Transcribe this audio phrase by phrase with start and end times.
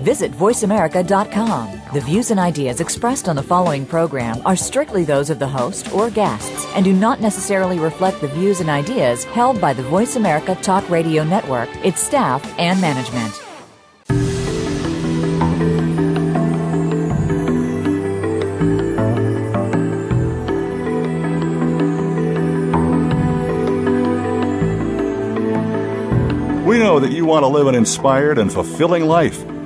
[0.00, 1.80] Visit VoiceAmerica.com.
[1.92, 5.92] The views and ideas expressed on the following program are strictly those of the host
[5.92, 10.16] or guests and do not necessarily reflect the views and ideas held by the Voice
[10.16, 13.34] America Talk Radio Network, its staff, and management.
[26.66, 29.44] We know that you want to live an inspired and fulfilling life.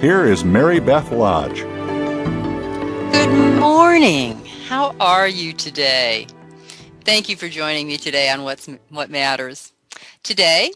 [0.00, 1.60] here is Mary Beth Lodge.
[3.12, 4.42] Good morning.
[4.66, 6.26] How are you today?
[7.04, 9.72] Thank you for joining me today on What's What Matters.
[10.22, 10.72] Today,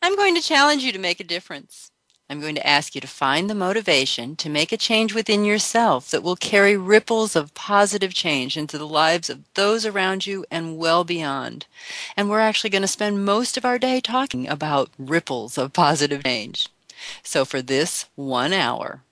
[0.00, 1.90] I'm going to challenge you to make a difference.
[2.30, 6.10] I'm going to ask you to find the motivation to make a change within yourself
[6.12, 10.78] that will carry ripples of positive change into the lives of those around you and
[10.78, 11.66] well beyond.
[12.16, 16.22] And we're actually going to spend most of our day talking about ripples of positive
[16.22, 16.68] change.
[17.22, 19.02] So for this one hour,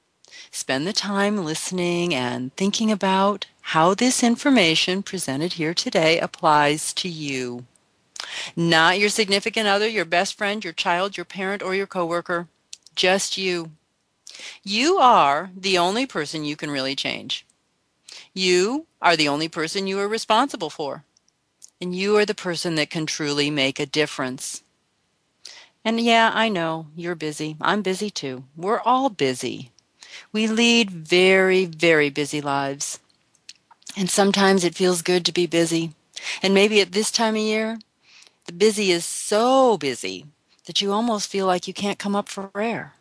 [0.51, 7.09] spend the time listening and thinking about how this information presented here today applies to
[7.09, 7.67] you.
[8.55, 12.48] Not your significant other, your best friend, your child, your parent, or your coworker.
[12.95, 13.73] Just you.
[14.62, 17.47] You are the only person you can really change.
[18.34, 21.05] You are the only person you are responsible for.
[21.80, 24.63] And you are the person that can truly make a difference.
[25.86, 27.57] And yeah, I know you're busy.
[27.61, 28.42] I'm busy too.
[28.57, 29.70] We're all busy.
[30.33, 32.98] We lead very, very busy lives.
[33.97, 35.92] And sometimes it feels good to be busy.
[36.42, 37.79] And maybe at this time of year,
[38.47, 40.27] the busy is so busy
[40.64, 42.95] that you almost feel like you can't come up for air.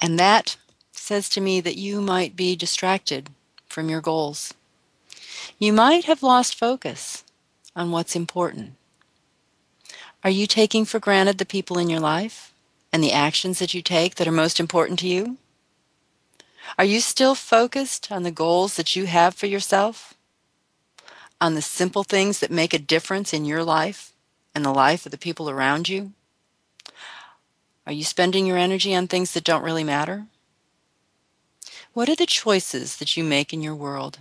[0.00, 0.56] And that
[0.92, 3.28] says to me that you might be distracted
[3.66, 4.54] from your goals.
[5.58, 7.22] You might have lost focus
[7.76, 8.76] on what's important.
[10.22, 12.52] Are you taking for granted the people in your life
[12.92, 15.38] and the actions that you take that are most important to you?
[16.76, 20.14] Are you still focused on the goals that you have for yourself?
[21.40, 24.12] On the simple things that make a difference in your life
[24.54, 26.12] and the life of the people around you?
[27.86, 30.26] Are you spending your energy on things that don't really matter?
[31.94, 34.18] What are the choices that you make in your world?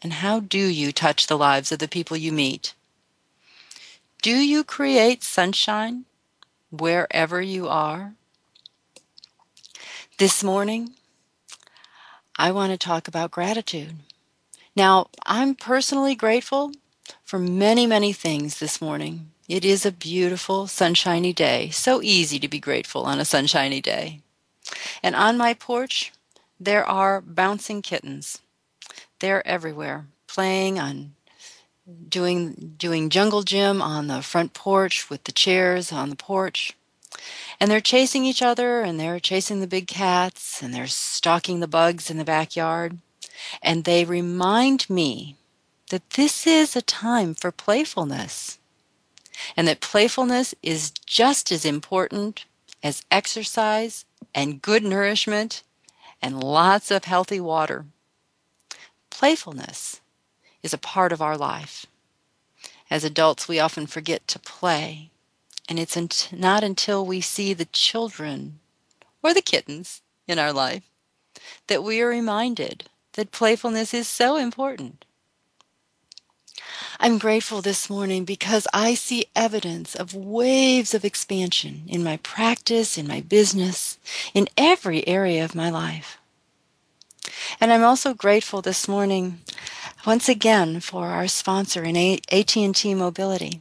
[0.00, 2.74] And how do you touch the lives of the people you meet?
[4.26, 6.04] Do you create sunshine
[6.72, 8.14] wherever you are?
[10.18, 10.94] This morning,
[12.36, 13.94] I want to talk about gratitude.
[14.74, 16.72] Now, I'm personally grateful
[17.22, 19.30] for many, many things this morning.
[19.48, 21.70] It is a beautiful, sunshiny day.
[21.70, 24.22] So easy to be grateful on a sunshiny day.
[25.04, 26.12] And on my porch,
[26.58, 28.40] there are bouncing kittens.
[29.20, 31.15] They're everywhere, playing on
[32.08, 36.74] doing doing jungle gym on the front porch with the chairs on the porch.
[37.60, 41.68] And they're chasing each other and they're chasing the big cats and they're stalking the
[41.68, 42.98] bugs in the backyard.
[43.62, 45.36] And they remind me
[45.90, 48.58] that this is a time for playfulness.
[49.56, 52.44] And that playfulness is just as important
[52.82, 54.04] as exercise
[54.34, 55.62] and good nourishment
[56.20, 57.86] and lots of healthy water.
[59.10, 60.00] Playfulness
[60.62, 61.86] is a part of our life.
[62.90, 65.10] As adults, we often forget to play,
[65.68, 68.60] and it's not until we see the children
[69.22, 70.84] or the kittens in our life
[71.66, 75.04] that we are reminded that playfulness is so important.
[76.98, 82.96] I'm grateful this morning because I see evidence of waves of expansion in my practice,
[82.96, 83.98] in my business,
[84.32, 86.18] in every area of my life.
[87.60, 89.40] And I'm also grateful this morning
[90.06, 93.60] once again for our sponsor in AT&T Mobility,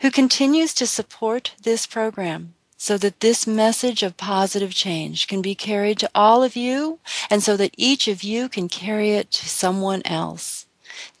[0.00, 5.54] who continues to support this program so that this message of positive change can be
[5.54, 6.98] carried to all of you
[7.28, 10.66] and so that each of you can carry it to someone else.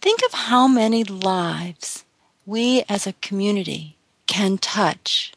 [0.00, 2.04] Think of how many lives
[2.46, 3.96] we as a community
[4.26, 5.32] can touch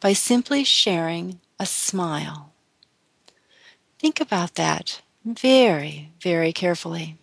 [0.00, 2.52] by simply sharing a smile.
[3.98, 7.16] Think about that very, very carefully.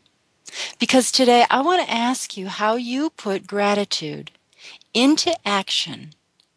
[0.79, 4.31] Because today I want to ask you how you put gratitude
[4.93, 6.13] into action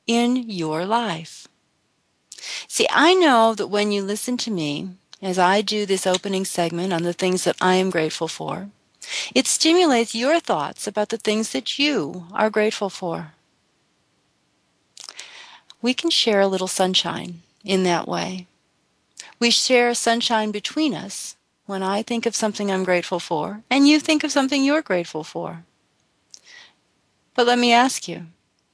[0.06, 1.46] in your life.
[2.66, 4.90] See, I know that when you listen to me,
[5.20, 8.70] as I do this opening segment on the things that I am grateful for,
[9.34, 13.32] it stimulates your thoughts about the things that you are grateful for.
[15.80, 18.46] We can share a little sunshine in that way.
[19.42, 21.34] We share sunshine between us
[21.66, 25.24] when I think of something I'm grateful for, and you think of something you're grateful
[25.24, 25.64] for.
[27.34, 28.26] But let me ask you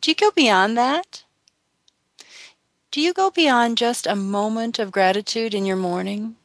[0.03, 1.25] do you go beyond that?
[2.91, 6.37] Do you go beyond just a moment of gratitude in your morning?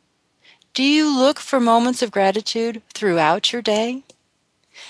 [0.73, 4.03] Do you look for moments of gratitude throughout your day?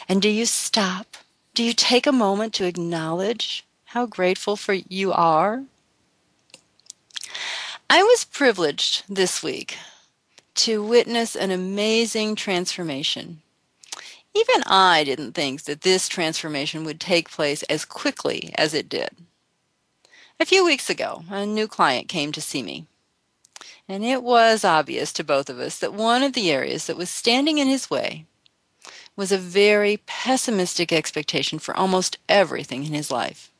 [0.08, 1.18] And do you stop?
[1.56, 5.64] Do you take a moment to acknowledge how grateful for you are?
[7.96, 9.78] I was privileged this week
[10.56, 13.44] to witness an amazing transformation.
[14.34, 19.12] Even I didn't think that this transformation would take place as quickly as it did.
[20.40, 22.88] A few weeks ago, a new client came to see me.
[23.88, 27.12] And it was obvious to both of us that one of the areas that was
[27.12, 28.26] standing in his way
[29.16, 33.52] was a very pessimistic expectation for almost everything in his life.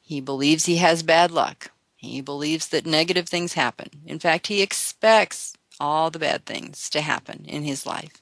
[0.00, 1.70] He believes he has bad luck.
[2.02, 3.88] He believes that negative things happen.
[4.04, 8.20] In fact, he expects all the bad things to happen in his life.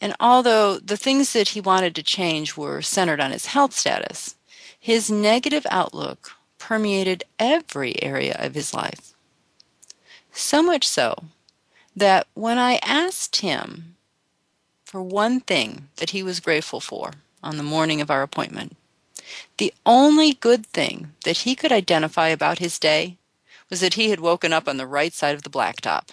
[0.00, 4.36] And although the things that he wanted to change were centered on his health status,
[4.78, 9.12] his negative outlook permeated every area of his life.
[10.32, 11.14] So much so
[11.94, 13.96] that when I asked him
[14.86, 17.12] for one thing that he was grateful for
[17.42, 18.78] on the morning of our appointment,
[19.58, 23.16] the only good thing that he could identify about his day
[23.68, 26.08] was that he had woken up on the right side of the blacktop.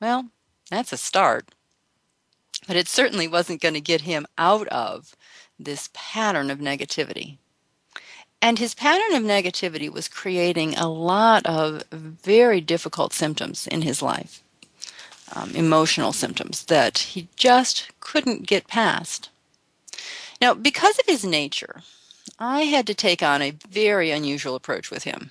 [0.00, 0.28] Well,
[0.70, 1.48] that's a start.
[2.66, 5.14] But it certainly wasn't going to get him out of
[5.58, 7.38] this pattern of negativity.
[8.40, 14.02] And his pattern of negativity was creating a lot of very difficult symptoms in his
[14.02, 14.42] life,
[15.34, 19.28] um, emotional symptoms that he just couldn't get past.
[20.42, 21.82] Now, because of his nature,
[22.36, 25.30] I had to take on a very unusual approach with him.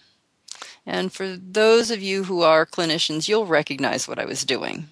[0.86, 4.88] And for those of you who are clinicians, you'll recognize what I was doing.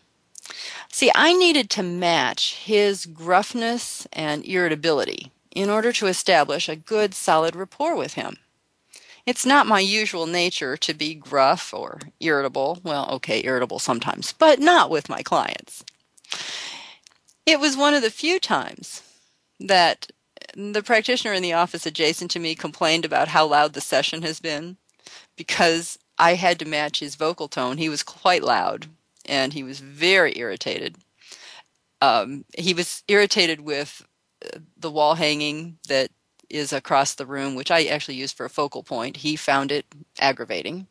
[0.91, 7.13] See, I needed to match his gruffness and irritability in order to establish a good,
[7.13, 8.39] solid rapport with him.
[9.25, 12.81] It's not my usual nature to be gruff or irritable.
[12.83, 15.85] Well, okay, irritable sometimes, but not with my clients.
[17.45, 19.01] It was one of the few times
[19.59, 20.11] that
[20.55, 24.39] the practitioner in the office adjacent to me complained about how loud the session has
[24.39, 24.77] been
[25.35, 27.77] because I had to match his vocal tone.
[27.77, 28.87] He was quite loud
[29.25, 30.97] and he was very irritated.
[32.01, 34.05] Um, he was irritated with
[34.43, 36.11] uh, the wall hanging that
[36.49, 39.17] is across the room, which I actually use for a focal point.
[39.17, 39.85] He found it
[40.19, 40.87] aggravating.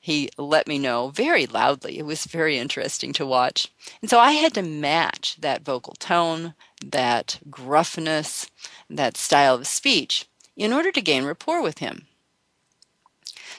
[0.00, 1.98] He let me know very loudly.
[1.98, 3.72] It was very interesting to watch.
[4.00, 6.54] And so I had to match that vocal tone,
[6.92, 8.50] that gruffness,
[8.90, 12.06] that style of speech in order to gain rapport with him.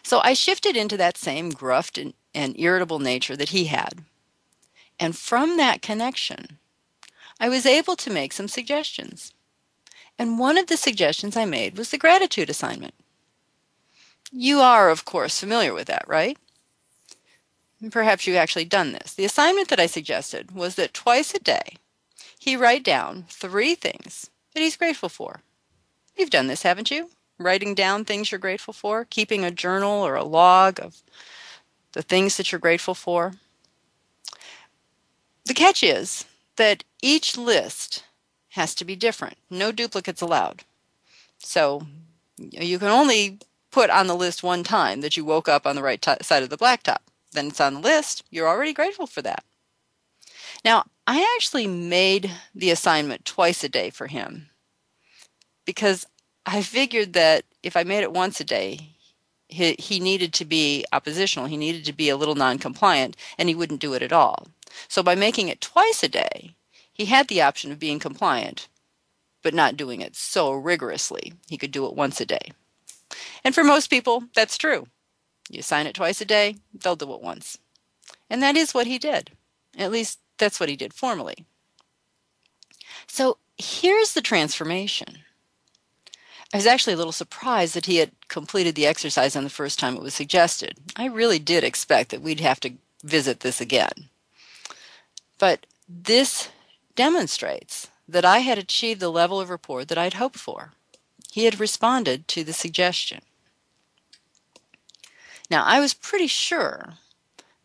[0.04, 4.04] So I shifted into that same gruff and, and irritable nature that he had.
[5.00, 6.60] And from that connection,
[7.40, 9.34] I was able to make some suggestions.
[10.18, 12.94] And one of the suggestions I made was the gratitude assignment.
[14.32, 16.38] You are, of course, familiar with that, right?
[17.92, 19.14] Perhaps you've actually done this.
[19.14, 21.78] The assignment that I suggested was that twice a day
[22.46, 25.42] he write down three things that he's grateful for.
[26.18, 27.10] You've done this, haven't you?
[27.38, 31.02] writing down things you're grateful for, keeping a journal or a log of
[31.94, 33.34] the things that you're grateful for.
[35.46, 36.26] The catch is
[36.56, 38.04] that each list
[38.50, 39.38] has to be different.
[39.50, 40.64] No duplicates allowed.
[41.40, 41.86] So
[42.38, 43.40] you can only
[43.72, 46.44] put on the list one time that you woke up on the right t- side
[46.44, 47.00] of the blacktop.
[47.34, 48.24] Then it's on the list.
[48.32, 49.44] You're already grateful for that.
[50.64, 54.50] Now, I actually made the assignment twice a day for him
[55.66, 56.06] because
[56.46, 58.96] I figured that if I made it once a day,
[59.48, 61.48] he, he needed to be oppositional.
[61.48, 64.48] He needed to be a little non-compliant, and he wouldn't do it at all.
[64.88, 66.56] So by making it twice a day,
[66.92, 68.68] he had the option of being compliant,
[69.44, 71.34] but not doing it so rigorously.
[71.48, 72.52] He could do it once a day.
[73.44, 74.88] And for most people, that's true.
[75.50, 77.60] You sign it twice a day, they'll do it once.
[78.30, 79.32] And that is what he did.
[79.78, 81.46] At least that's what he did formally.
[83.08, 85.20] So here's the transformation.
[86.54, 89.80] I was actually a little surprised that he had completed the exercise on the first
[89.80, 90.78] time it was suggested.
[90.96, 92.74] I really did expect that we'd have to
[93.04, 94.10] visit this again.
[95.38, 96.50] But this
[96.96, 100.72] demonstrates that I had achieved the level of rapport that I'd hoped for.
[101.32, 103.22] He had responded to the suggestion.
[105.50, 106.94] Now, I was pretty sure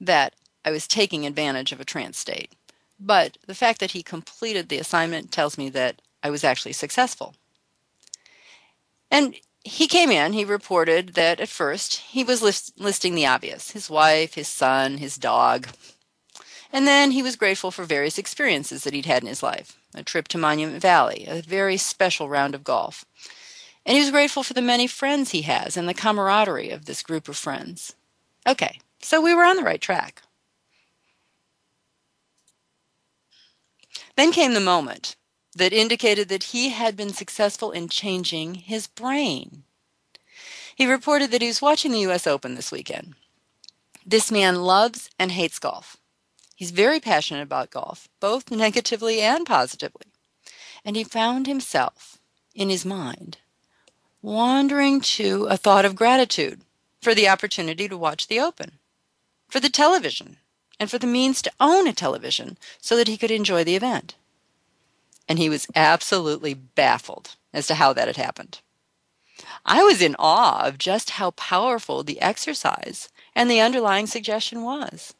[0.00, 0.34] that
[0.64, 2.52] I was taking advantage of a trance state,
[3.00, 7.34] but the fact that he completed the assignment tells me that I was actually successful.
[9.10, 13.72] And he came in, he reported that at first he was list- listing the obvious
[13.72, 15.68] his wife, his son, his dog.
[16.72, 20.04] And then he was grateful for various experiences that he'd had in his life a
[20.04, 23.04] trip to Monument Valley, a very special round of golf.
[23.84, 27.02] And he was grateful for the many friends he has and the camaraderie of this
[27.02, 27.96] group of friends.
[28.46, 30.22] Okay, so we were on the right track.
[34.20, 35.16] Then came the moment
[35.56, 39.64] that indicated that he had been successful in changing his brain.
[40.76, 42.26] He reported that he was watching the U.S.
[42.26, 43.14] Open this weekend.
[44.04, 45.96] This man loves and hates golf.
[46.54, 50.12] He's very passionate about golf, both negatively and positively.
[50.84, 52.18] And he found himself,
[52.54, 53.38] in his mind,
[54.20, 56.60] wandering to a thought of gratitude
[57.00, 58.80] for the opportunity to watch the Open,
[59.48, 60.36] for the television,
[60.80, 64.16] and for the means to own a television so that he could enjoy the event
[65.30, 68.58] and he was absolutely baffled as to how that had happened.
[69.64, 75.14] I was in awe of just how powerful the exercise and the underlying suggestion was.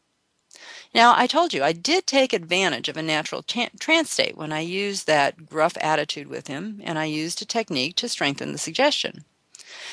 [0.93, 4.61] Now, I told you I did take advantage of a natural trance state when I
[4.61, 9.25] used that gruff attitude with him, and I used a technique to strengthen the suggestion.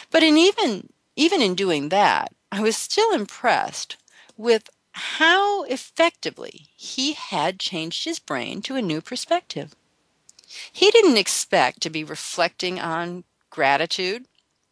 [0.09, 3.97] But in even even in doing that, I was still impressed
[4.35, 9.75] with how effectively he had changed his brain to a new perspective.
[10.71, 14.25] He didn't expect to be reflecting on gratitude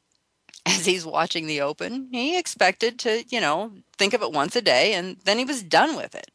[0.65, 2.09] as he's watching the open.
[2.11, 5.61] He expected to, you know, think of it once a day and then he was
[5.61, 6.31] done with it.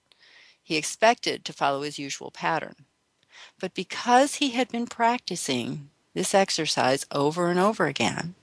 [0.62, 2.76] He expected to follow his usual pattern.
[3.59, 8.37] But because he had been practicing this exercise over and over again,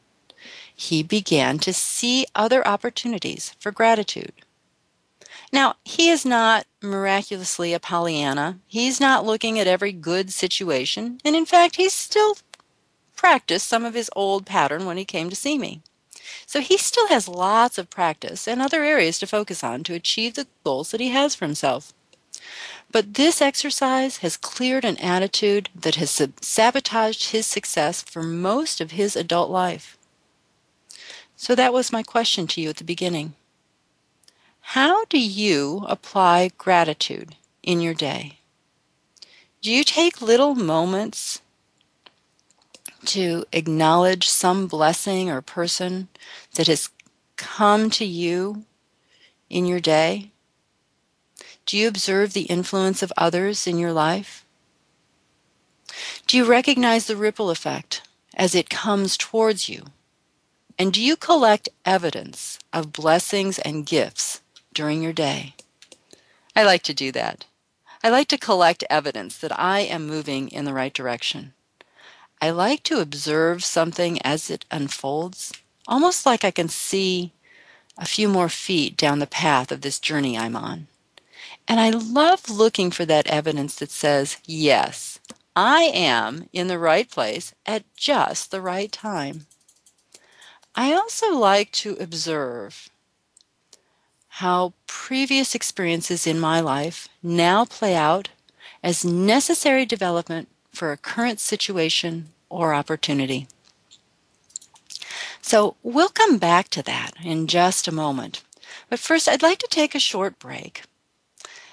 [0.75, 4.33] he began to see other opportunities for gratitude.
[5.51, 8.59] Now, he is not miraculously a Pollyanna.
[8.67, 11.19] He's not looking at every good situation.
[11.23, 12.37] And in fact, he's still
[13.15, 15.81] practiced some of his old pattern when he came to see me.
[16.45, 20.33] So he still has lots of practice and other areas to focus on to achieve
[20.33, 21.93] the goals that he has for himself.
[22.91, 28.91] But this exercise has cleared an attitude that has sabotaged his success for most of
[28.91, 29.97] his adult life.
[31.35, 33.33] So that was my question to you at the beginning.
[34.71, 38.39] How do you apply gratitude in your day?
[39.61, 41.41] Do you take little moments
[43.05, 46.09] to acknowledge some blessing or person
[46.55, 46.89] that has
[47.37, 48.65] come to you
[49.49, 50.31] in your day?
[51.65, 54.45] Do you observe the influence of others in your life?
[56.27, 58.01] Do you recognize the ripple effect
[58.35, 59.85] as it comes towards you?
[60.77, 64.41] And do you collect evidence of blessings and gifts
[64.77, 65.55] during your day.
[66.55, 67.45] I like to do that.
[68.03, 71.53] I like to collect evidence that I am moving in the right direction.
[72.39, 75.51] I like to observe something as it unfolds,
[75.87, 77.33] almost like I can see
[77.97, 80.85] a few more feet down the path of this journey I'm on.
[81.67, 85.19] And I love looking for that evidence that says, yes,
[85.55, 89.47] I am in the right place at just the right time.
[90.75, 92.91] I also like to observe
[94.37, 98.29] how previous experiences in my life now play out
[98.83, 103.47] as necessary development for a current situation or opportunity.
[105.41, 108.43] So we'll come back to that in just a moment.
[108.91, 110.83] But first, I'd like to take a short break.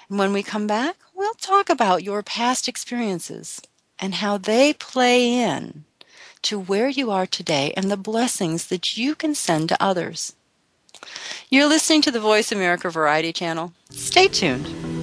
[0.09, 3.61] And when we come back, we'll talk about your past experiences
[3.99, 5.83] and how they play in
[6.41, 10.34] to where you are today and the blessings that you can send to others.
[11.49, 13.73] You're listening to the Voice America Variety Channel.
[13.89, 14.94] Stay tuned.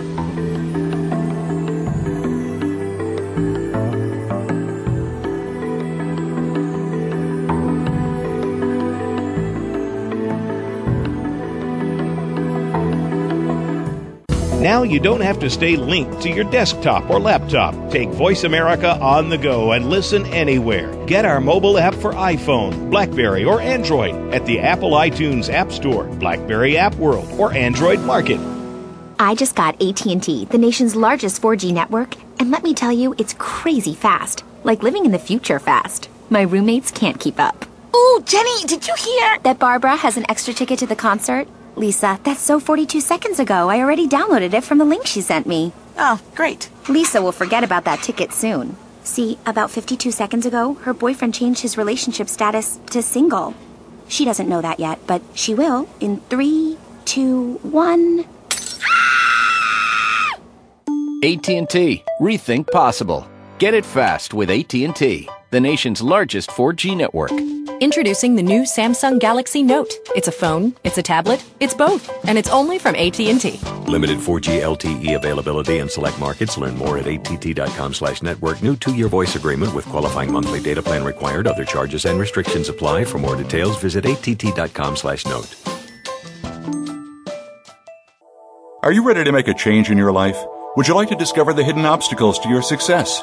[14.63, 17.75] Now you don't have to stay linked to your desktop or laptop.
[17.91, 20.95] Take Voice America on the go and listen anywhere.
[21.07, 26.05] Get our mobile app for iPhone, Blackberry, or Android at the Apple iTunes App Store,
[26.05, 28.39] Blackberry App World, or Android Market.
[29.19, 33.35] I just got AT&T, the nation's largest 4G network, and let me tell you, it's
[33.41, 34.45] crazy fast.
[34.63, 36.09] Like living in the future fast.
[36.31, 37.67] My roommates can't keep up.
[37.97, 39.41] Ooh, Jenny, did you hear?
[39.43, 41.49] That Barbara has an extra ticket to the concert?
[41.77, 43.69] Lisa, that's so 42 seconds ago.
[43.69, 45.73] I already downloaded it from the link she sent me.
[45.97, 46.69] Oh, great.
[46.89, 48.77] Lisa will forget about that ticket soon.
[49.05, 53.55] See, about 52 seconds ago, her boyfriend changed his relationship status to single.
[54.09, 58.27] She doesn't know that yet, but she will in three, two, one.
[61.25, 62.05] AT&T.
[62.21, 63.29] Rethink possible.
[63.59, 67.31] Get it fast with AT&T, the nation's largest 4G network.
[67.83, 69.93] Introducing the new Samsung Galaxy Note.
[70.17, 73.61] It's a phone, it's a tablet, it's both, and it's only from AT&T.
[73.87, 76.57] Limited 4G LTE availability in select markets.
[76.57, 78.63] Learn more at att.com slash network.
[78.63, 81.47] New two-year voice agreement with qualifying monthly data plan required.
[81.47, 83.05] Other charges and restrictions apply.
[83.05, 85.55] For more details, visit att.com slash note.
[88.83, 90.43] Are you ready to make a change in your life?
[90.77, 93.23] Would you like to discover the hidden obstacles to your success?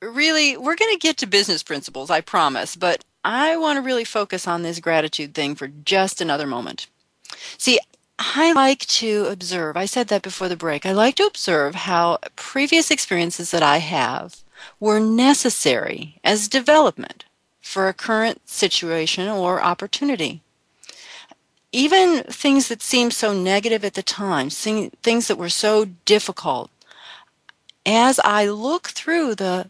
[0.00, 4.04] really, we're going to get to business principles, I promise, but I want to really
[4.04, 6.88] focus on this gratitude thing for just another moment.
[7.56, 7.78] See,
[8.18, 12.18] I like to observe, I said that before the break, I like to observe how
[12.36, 14.44] previous experiences that I have
[14.78, 17.24] were necessary as development
[17.60, 20.42] for a current situation or opportunity.
[21.72, 26.70] Even things that seemed so negative at the time, things that were so difficult,
[27.84, 29.68] as I look through the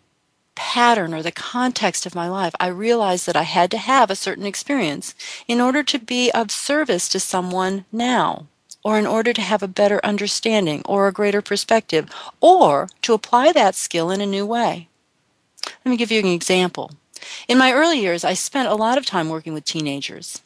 [0.54, 4.16] pattern or the context of my life, I realized that I had to have a
[4.16, 5.14] certain experience
[5.48, 8.46] in order to be of service to someone now,
[8.82, 12.08] or in order to have a better understanding or a greater perspective,
[12.40, 14.88] or to apply that skill in a new way.
[15.84, 16.92] Let me give you an example.
[17.48, 20.42] In my early years, I spent a lot of time working with teenagers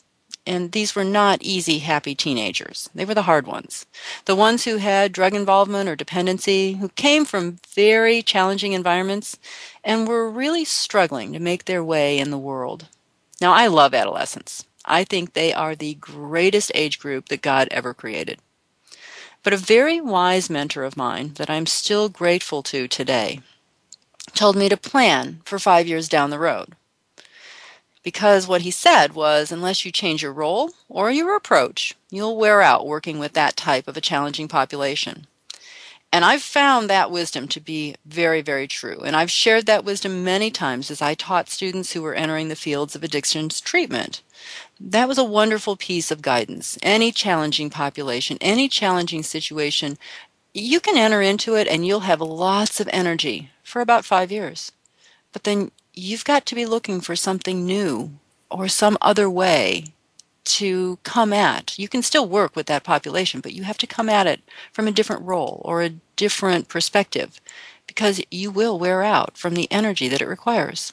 [0.48, 2.88] and these were not easy, happy teenagers.
[2.94, 3.84] They were the hard ones.
[4.24, 9.38] The ones who had drug involvement or dependency, who came from very challenging environments
[9.84, 12.86] and were really struggling to make their way in the world.
[13.42, 14.64] Now, I love adolescents.
[14.86, 18.38] I think they are the greatest age group that God ever created.
[19.42, 23.40] But a very wise mentor of mine that I'm still grateful to today
[24.34, 26.74] told me to plan for five years down the road
[28.08, 32.62] because what he said was unless you change your role or your approach, you'll wear
[32.62, 35.26] out working with that type of a challenging population.
[36.10, 39.00] And I've found that wisdom to be very, very true.
[39.04, 42.56] And I've shared that wisdom many times as I taught students who were entering the
[42.56, 44.22] fields of addictions treatment.
[44.80, 46.78] That was a wonderful piece of guidance.
[46.82, 49.98] Any challenging population, any challenging situation,
[50.54, 54.72] you can enter into it and you'll have lots of energy for about five years.
[55.30, 58.12] But then you've got to be looking for something new
[58.50, 59.84] or some other way
[60.44, 61.78] to come at.
[61.78, 64.40] You can still work with that population, but you have to come at it
[64.72, 67.40] from a different role or a different perspective
[67.86, 70.92] because you will wear out from the energy that it requires.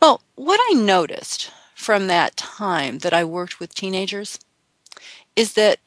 [0.00, 4.38] Well, what I noticed from that time that I worked with teenagers
[5.36, 5.78] is that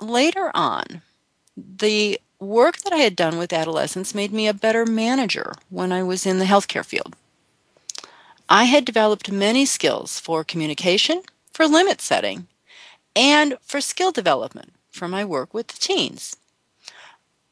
[0.00, 1.02] later on,
[1.56, 6.02] the work that I had done with adolescents made me a better manager when I
[6.02, 7.14] was in the healthcare field.
[8.50, 11.22] I had developed many skills for communication,
[11.52, 12.48] for limit setting,
[13.16, 16.36] and for skill development from my work with the teens.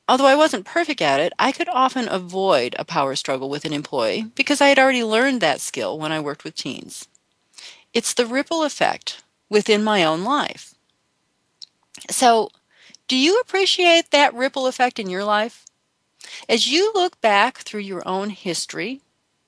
[0.08, 3.72] although I wasn't perfect at it, I could often avoid a power struggle with an
[3.72, 7.08] employee because I had already learned that skill when I worked with teens.
[7.94, 10.74] It's the ripple effect within my own life.
[12.10, 12.50] So,
[13.08, 15.64] do you appreciate that ripple effect in your life?
[16.48, 19.00] As you look back through your own history,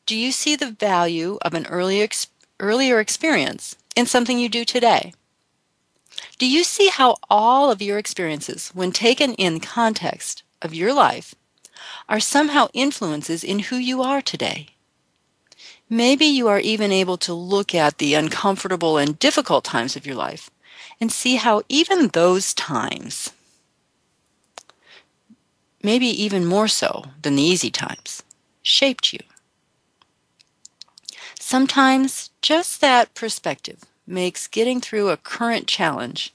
[0.07, 4.65] do you see the value of an early ex- earlier experience in something you do
[4.65, 5.13] today?
[6.39, 11.35] Do you see how all of your experiences, when taken in context of your life,
[12.09, 14.69] are somehow influences in who you are today?
[15.89, 20.17] Maybe you are even able to look at the uncomfortable and difficult times of your
[20.17, 20.49] life
[21.01, 23.33] and see how even those times,
[25.83, 28.23] maybe even more so than the easy times,
[28.63, 29.21] shaped you.
[31.39, 36.35] Sometimes just that perspective makes getting through a current challenge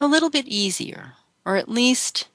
[0.00, 2.28] a little bit easier, or at least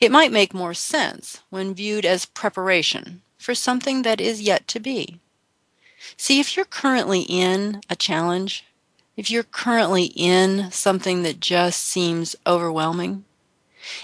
[0.00, 4.80] it might make more sense when viewed as preparation for something that is yet to
[4.80, 5.18] be.
[6.16, 8.64] See, if you're currently in a challenge,
[9.16, 13.24] if you're currently in something that just seems overwhelming,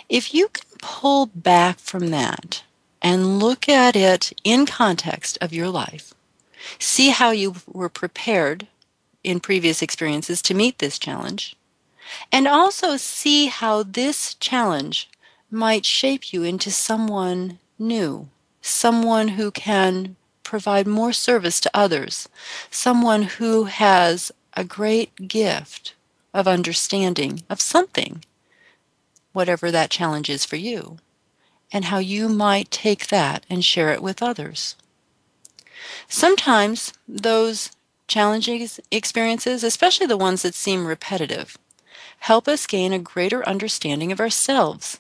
[0.08, 2.62] if you can pull back from that
[3.00, 6.14] and look at it in context of your life,
[6.78, 8.66] see how you were prepared
[9.22, 11.56] in previous experiences to meet this challenge,
[12.32, 15.08] and also see how this challenge
[15.50, 18.28] might shape you into someone new,
[18.60, 22.28] someone who can provide more service to others,
[22.70, 25.94] someone who has a great gift
[26.32, 28.24] of understanding of something,
[29.32, 30.98] whatever that challenge is for you,
[31.72, 34.76] and how you might take that and share it with others.
[36.08, 37.70] Sometimes those
[38.06, 41.56] challenging experiences, especially the ones that seem repetitive,
[42.20, 44.98] help us gain a greater understanding of ourselves.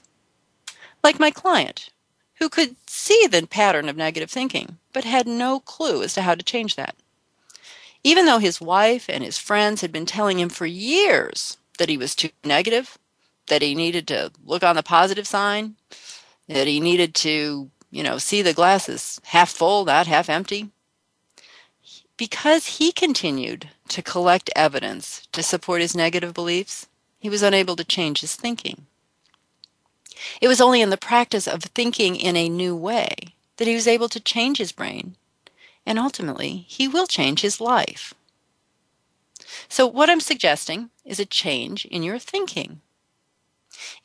[1.02, 1.90] Like my client,
[2.38, 6.34] who could see the pattern of negative thinking, but had no clue as to how
[6.34, 6.94] to change that.
[8.04, 11.96] Even though his wife and his friends had been telling him for years that he
[11.96, 12.98] was too negative,
[13.48, 15.76] that he needed to look on the positive sign,
[16.48, 20.70] that he needed to, you know, see the glasses half full, not half empty.
[22.16, 27.84] Because he continued to collect evidence to support his negative beliefs, he was unable to
[27.84, 28.86] change his thinking.
[30.40, 33.14] It was only in the practice of thinking in a new way
[33.56, 35.16] that he was able to change his brain,
[35.86, 38.14] and ultimately, he will change his life.
[39.68, 42.80] So, what I'm suggesting is a change in your thinking.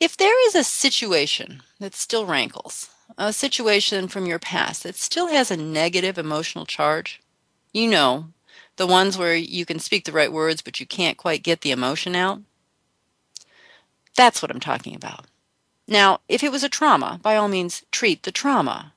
[0.00, 5.28] If there is a situation that still rankles, a situation from your past that still
[5.28, 7.20] has a negative emotional charge,
[7.72, 8.26] you know,
[8.76, 11.70] the ones where you can speak the right words but you can't quite get the
[11.70, 12.40] emotion out,
[14.16, 15.26] that's what I'm talking about.
[15.86, 18.92] Now, if it was a trauma, by all means, treat the trauma.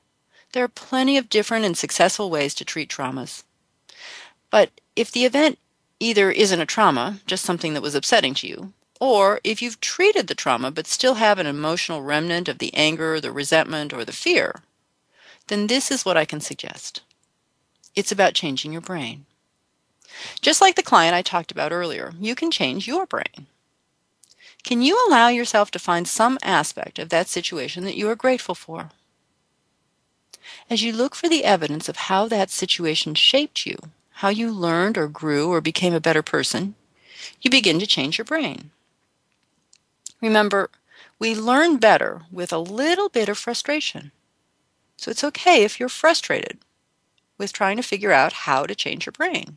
[0.52, 3.44] There are plenty of different and successful ways to treat traumas.
[4.50, 5.58] But if the event
[6.00, 10.26] either isn't a trauma, just something that was upsetting to you, or if you've treated
[10.26, 14.12] the trauma but still have an emotional remnant of the anger, the resentment, or the
[14.12, 14.62] fear,
[15.48, 17.02] then this is what I can suggest.
[17.94, 19.26] It's about changing your brain.
[20.40, 23.46] Just like the client I talked about earlier, you can change your brain.
[24.64, 28.54] Can you allow yourself to find some aspect of that situation that you are grateful
[28.54, 28.90] for?
[30.68, 33.76] As you look for the evidence of how that situation shaped you,
[34.14, 36.74] how you learned or grew or became a better person,
[37.40, 38.70] you begin to change your brain.
[40.20, 40.70] Remember,
[41.18, 44.12] we learn better with a little bit of frustration.
[44.96, 46.58] So it's okay if you're frustrated
[47.36, 49.56] with trying to figure out how to change your brain.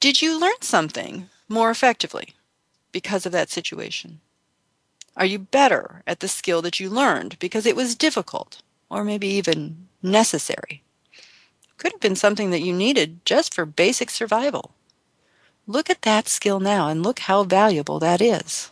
[0.00, 2.34] Did you learn something more effectively?
[2.96, 4.22] because of that situation?
[5.18, 9.28] Are you better at the skill that you learned because it was difficult or maybe
[9.28, 10.82] even necessary?
[11.76, 14.72] Could have been something that you needed just for basic survival.
[15.66, 18.70] Look at that skill now and look how valuable that is.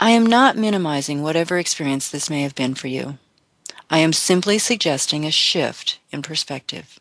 [0.00, 3.18] I am not minimizing whatever experience this may have been for you.
[3.90, 6.98] I am simply suggesting a shift in perspective.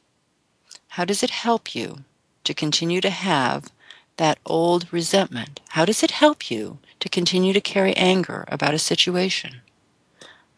[0.90, 2.04] How does it help you
[2.44, 3.72] to continue to have
[4.18, 5.62] that old resentment?
[5.70, 9.62] How does it help you to continue to carry anger about a situation?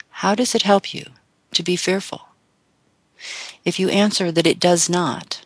[0.10, 1.06] How does it help you
[1.54, 2.30] to be fearful?
[3.64, 5.46] If you answer that it does not,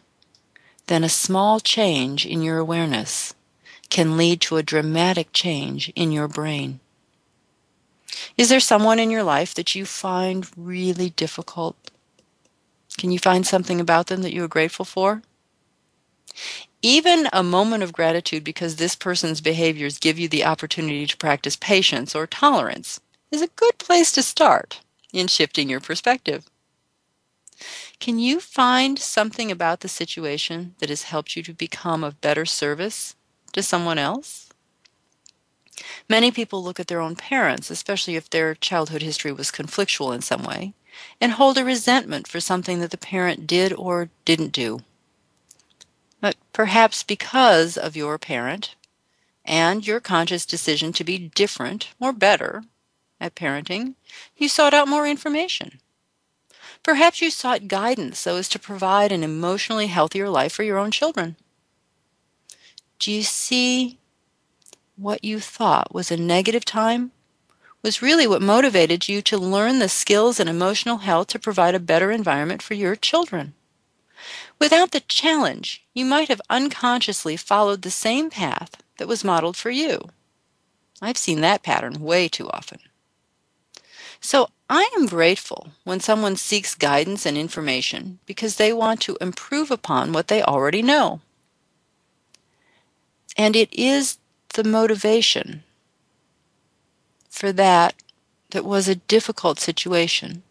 [0.88, 3.36] then a small change in your awareness
[3.89, 6.80] can lead to a dramatic change in your brain.
[8.38, 11.76] Is there someone in your life that you find really difficult?
[12.97, 15.21] Can you find something about them that you are grateful for?
[16.82, 21.56] even a moment of gratitude because this person's behaviors give you the opportunity to practice
[21.56, 23.00] patience or tolerance
[23.32, 26.45] is a good place to start in shifting your perspective.
[28.00, 32.45] Can you find something about the situation that has helped you to become of better
[32.45, 33.15] service
[33.54, 34.50] to someone else?
[36.10, 40.22] Many people look at their own parents, especially if their childhood history was conflictual in
[40.22, 40.74] some way,
[41.22, 44.80] and hold a resentment for something that the parent did or didn't do.
[46.20, 48.76] But perhaps because of your parent
[49.46, 52.64] and your conscious decision to be different or better
[53.20, 53.96] at parenting,
[54.36, 55.80] you sought out more information.
[56.84, 60.92] Perhaps you sought guidance so as to provide an emotionally healthier life for your own
[60.92, 61.36] children.
[63.00, 64.00] Do you see
[64.96, 67.12] what you thought was a negative time
[67.84, 71.80] was really what motivated you to learn the skills and emotional health to provide a
[71.80, 73.54] better environment for your children?
[74.60, 79.70] Without the challenge, you might have unconsciously followed the same path that was modeled for
[79.70, 80.02] you.
[81.00, 82.80] I've seen that pattern way too often.
[84.20, 89.70] So I am grateful when someone seeks guidance and information because they want to improve
[89.70, 91.22] upon what they already know.
[93.38, 94.17] And it is
[94.56, 95.63] the motivation
[97.30, 97.93] for that
[98.50, 100.41] that was a difficult situation.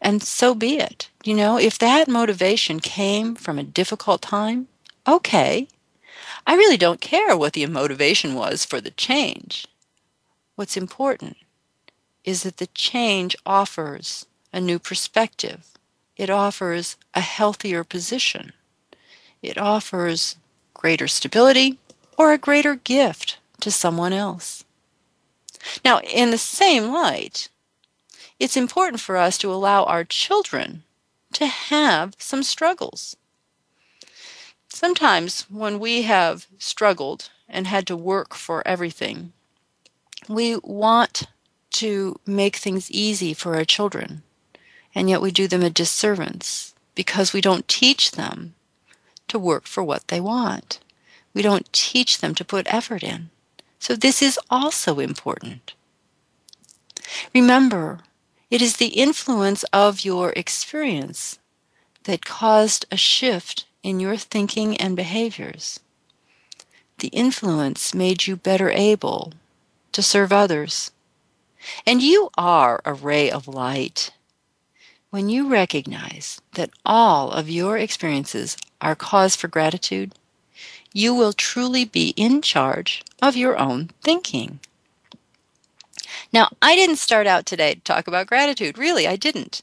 [0.00, 1.10] And so be it.
[1.24, 4.68] You know, if that motivation came from a difficult time,
[5.08, 5.66] okay.
[6.46, 9.66] I really don't care what the motivation was for the change.
[10.56, 11.38] What's important
[12.22, 15.66] is that the change offers a new perspective.
[16.16, 18.52] It offers a healthier position.
[19.42, 20.36] It offers
[20.84, 21.78] greater stability
[22.18, 24.64] or a greater gift to someone else.
[25.82, 27.48] Now, in the same light,
[28.38, 30.82] it's important for us to allow our children
[31.32, 33.16] to have some struggles.
[34.68, 39.32] Sometimes when we have struggled and had to work for everything,
[40.28, 41.28] we want
[41.80, 44.22] to make things easy for our children,
[44.94, 48.54] and yet we do them a disservice because we don't teach them
[49.28, 50.80] to work for what they want.
[51.32, 53.30] We don't teach them to put effort in.
[53.78, 55.74] So this is also important.
[57.34, 58.00] Remember,
[58.50, 61.38] it is the influence of your experience
[62.04, 65.80] that caused a shift in your thinking and behaviors.
[66.98, 69.32] The influence made you better able
[69.92, 70.92] to serve others
[71.86, 74.10] and you are a ray of light.
[75.10, 80.14] When you recognize that all of your experiences are cause for gratitude,
[80.92, 84.60] you will truly be in charge of your own thinking.
[86.32, 88.78] Now, I didn't start out today to talk about gratitude.
[88.78, 89.62] Really, I didn't.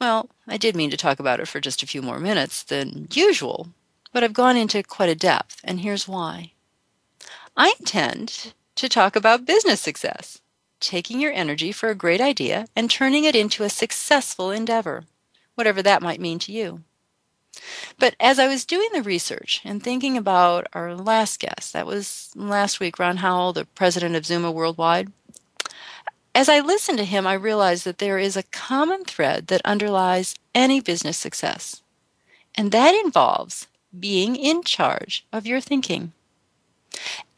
[0.00, 3.08] Well, I did mean to talk about it for just a few more minutes than
[3.12, 3.68] usual,
[4.12, 6.52] but I've gone into quite a depth, and here's why.
[7.56, 10.40] I intend to talk about business success
[10.80, 15.04] taking your energy for a great idea and turning it into a successful endeavor,
[15.54, 16.82] whatever that might mean to you.
[17.98, 22.30] But as I was doing the research and thinking about our last guest, that was
[22.34, 25.12] last week, Ron Howell, the president of Zuma Worldwide,
[26.36, 30.34] as I listened to him, I realized that there is a common thread that underlies
[30.54, 31.80] any business success,
[32.54, 36.12] and that involves being in charge of your thinking.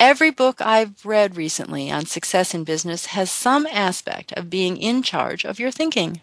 [0.00, 5.04] Every book I've read recently on success in business has some aspect of being in
[5.04, 6.20] charge of your thinking.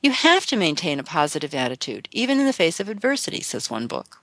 [0.00, 3.86] You have to maintain a positive attitude, even in the face of adversity, says one
[3.86, 4.18] book.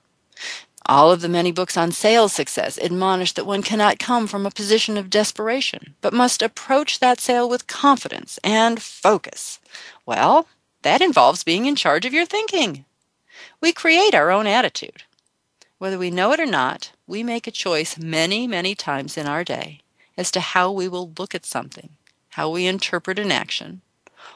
[0.86, 4.52] All of the many books on sales success admonish that one cannot come from a
[4.52, 9.60] position of desperation, but must approach that sale with confidence and focus.
[10.06, 10.48] Well,
[10.82, 12.86] that involves being in charge of your thinking.
[13.62, 15.04] We create our own attitude.
[15.78, 19.44] Whether we know it or not, we make a choice many, many times in our
[19.44, 19.82] day
[20.18, 21.92] as to how we will look at something,
[22.30, 23.82] how we interpret an action,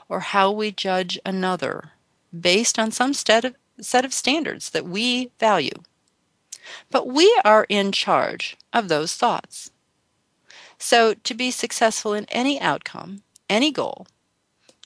[0.10, 1.92] or how we judge another
[2.38, 5.84] based on some set of, set of standards that we value.
[6.90, 9.72] But we are in charge of those thoughts.
[10.78, 14.08] So, to be successful in any outcome, any goal,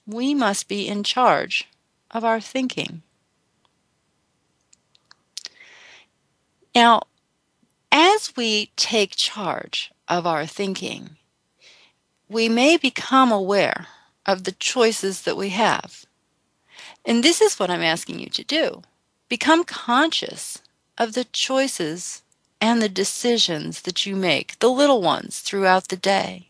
[0.06, 1.68] we must be in charge
[2.12, 3.02] of our thinking.
[6.76, 7.02] Now,
[7.92, 11.18] as we take charge of our thinking,
[12.30, 13.88] we may become aware
[14.28, 16.06] of the choices that we have.
[17.06, 18.82] And this is what I'm asking you to do.
[19.30, 20.62] Become conscious
[20.98, 22.22] of the choices
[22.60, 26.48] and the decisions that you make, the little ones throughout the day.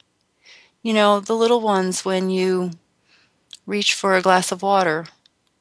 [0.82, 2.72] You know, the little ones when you
[3.66, 5.08] reach for a glass of water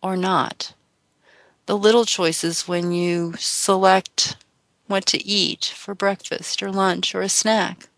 [0.03, 0.73] or not.
[1.67, 4.37] The little choices when you select
[4.87, 7.89] what to eat for breakfast or lunch or a snack.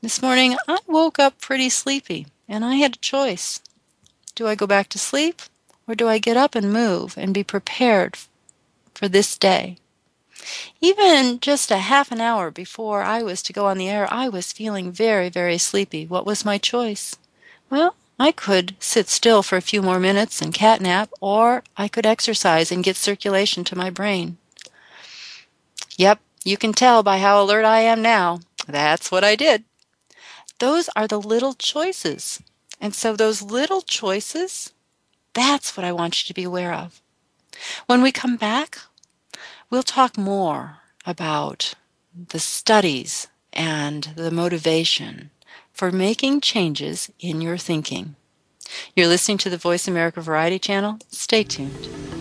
[0.00, 3.60] This morning I woke up pretty sleepy and I had a choice.
[4.36, 5.42] Do I go back to sleep
[5.88, 8.16] or do I get up and move and be prepared
[8.94, 9.76] for this day?
[10.80, 14.28] Even just a half an hour before I was to go on the air, I
[14.28, 16.06] was feeling very, very sleepy.
[16.06, 17.16] What was my choice?
[17.68, 22.06] Well, I could sit still for a few more minutes and catnap, or I could
[22.06, 24.36] exercise and get circulation to my brain.
[25.96, 28.40] Yep, you can tell by how alert I am now.
[28.68, 29.64] That's what I did.
[30.58, 32.42] Those are the little choices.
[32.80, 34.72] And so, those little choices,
[35.34, 37.00] that's what I want you to be aware of.
[37.86, 38.78] When we come back,
[39.70, 41.74] we'll talk more about
[42.14, 45.30] the studies and the motivation
[45.72, 48.16] for making changes in your thinking.
[48.94, 50.98] You're listening to the Voice America Variety Channel.
[51.10, 52.17] Stay tuned.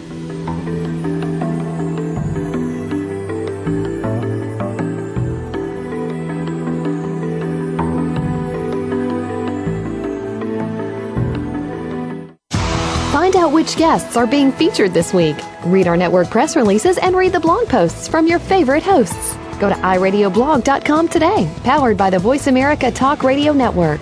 [13.37, 15.37] Out which guests are being featured this week.
[15.65, 19.35] Read our network press releases and read the blog posts from your favorite hosts.
[19.59, 24.01] Go to iradioblog.com today, powered by the Voice America Talk Radio Network.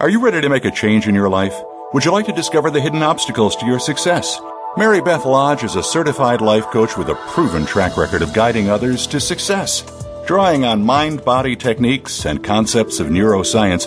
[0.00, 1.54] Are you ready to make a change in your life?
[1.92, 4.40] Would you like to discover the hidden obstacles to your success?
[4.76, 8.68] Mary Beth Lodge is a certified life coach with a proven track record of guiding
[8.68, 9.84] others to success.
[10.26, 13.86] Drawing on mind body techniques and concepts of neuroscience,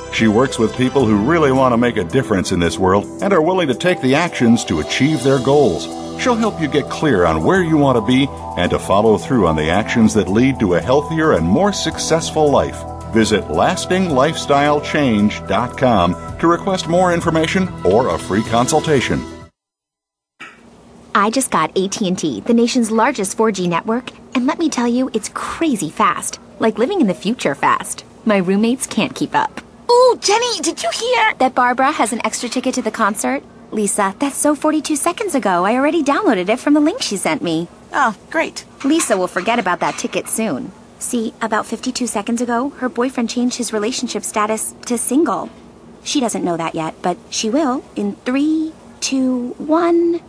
[0.13, 3.33] She works with people who really want to make a difference in this world and
[3.33, 5.85] are willing to take the actions to achieve their goals.
[6.21, 9.47] She'll help you get clear on where you want to be and to follow through
[9.47, 12.83] on the actions that lead to a healthier and more successful life.
[13.13, 19.21] Visit lastinglifestylechange.com to request more information or a free consultation.
[21.13, 25.29] I just got AT&T, the nation's largest 4G network, and let me tell you, it's
[25.33, 26.39] crazy fast.
[26.59, 28.05] Like living in the future fast.
[28.25, 29.61] My roommates can't keep up.
[29.91, 31.33] Ooh, Jenny, did you hear?
[31.39, 33.43] That Barbara has an extra ticket to the concert?
[33.71, 35.65] Lisa, that's so 42 seconds ago.
[35.65, 37.67] I already downloaded it from the link she sent me.
[37.91, 38.63] Oh, great.
[38.85, 40.71] Lisa will forget about that ticket soon.
[40.99, 45.49] See, about 52 seconds ago, her boyfriend changed his relationship status to single.
[46.03, 50.21] She doesn't know that yet, but she will in three, two, one.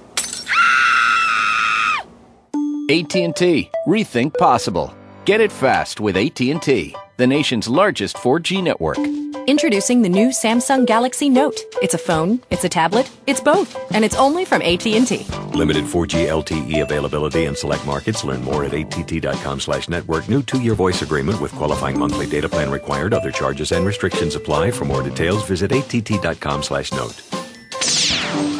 [2.90, 3.70] AT&T.
[3.86, 4.94] Rethink possible.
[5.24, 8.98] Get it fast with AT&T, the nation's largest 4G network.
[9.46, 11.60] Introducing the new Samsung Galaxy Note.
[11.80, 15.24] It's a phone, it's a tablet, it's both, and it's only from AT&T.
[15.54, 18.24] Limited 4G LTE availability in select markets.
[18.24, 20.28] Learn more at att.com slash network.
[20.28, 23.14] New two-year voice agreement with qualifying monthly data plan required.
[23.14, 24.72] Other charges and restrictions apply.
[24.72, 27.22] For more details, visit att.com slash note.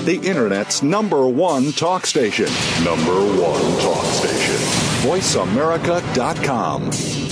[0.05, 2.47] The Internet's number one talk station.
[2.85, 4.55] Number one talk station.
[5.03, 7.32] VoiceAmerica.com.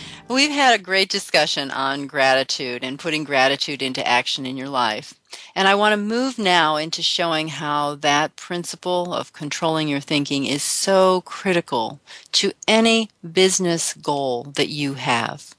[0.31, 5.13] We've had a great discussion on gratitude and putting gratitude into action in your life.
[5.53, 10.45] And I want to move now into showing how that principle of controlling your thinking
[10.45, 11.99] is so critical
[12.31, 15.53] to any business goal that you have.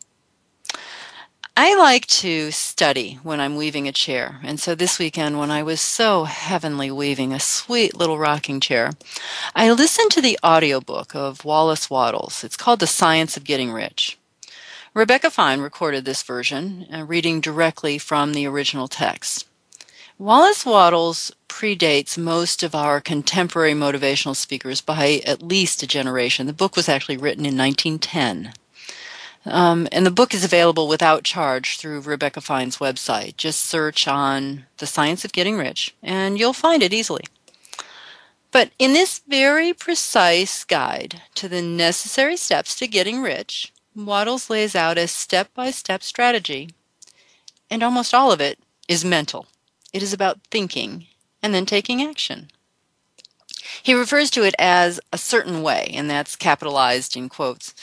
[1.54, 4.40] I like to study when I'm weaving a chair.
[4.42, 8.92] And so this weekend, when I was so heavenly weaving a sweet little rocking chair,
[9.54, 12.42] I listened to the audiobook of Wallace Wattles.
[12.42, 14.16] It's called The Science of Getting Rich.
[14.94, 19.46] Rebecca Fine recorded this version, uh, reading directly from the original text.
[20.18, 26.46] Wallace Wattles predates most of our contemporary motivational speakers by at least a generation.
[26.46, 28.52] The book was actually written in 1910.
[29.46, 33.38] Um, and the book is available without charge through Rebecca Fine's website.
[33.38, 37.24] Just search on The Science of Getting Rich and you'll find it easily.
[38.50, 44.74] But in this very precise guide to the necessary steps to getting rich, Wattles lays
[44.74, 46.70] out a step by step strategy,
[47.70, 49.46] and almost all of it is mental.
[49.92, 51.06] It is about thinking
[51.42, 52.50] and then taking action.
[53.82, 57.74] He refers to it as a certain way, and that's capitalized in quotes.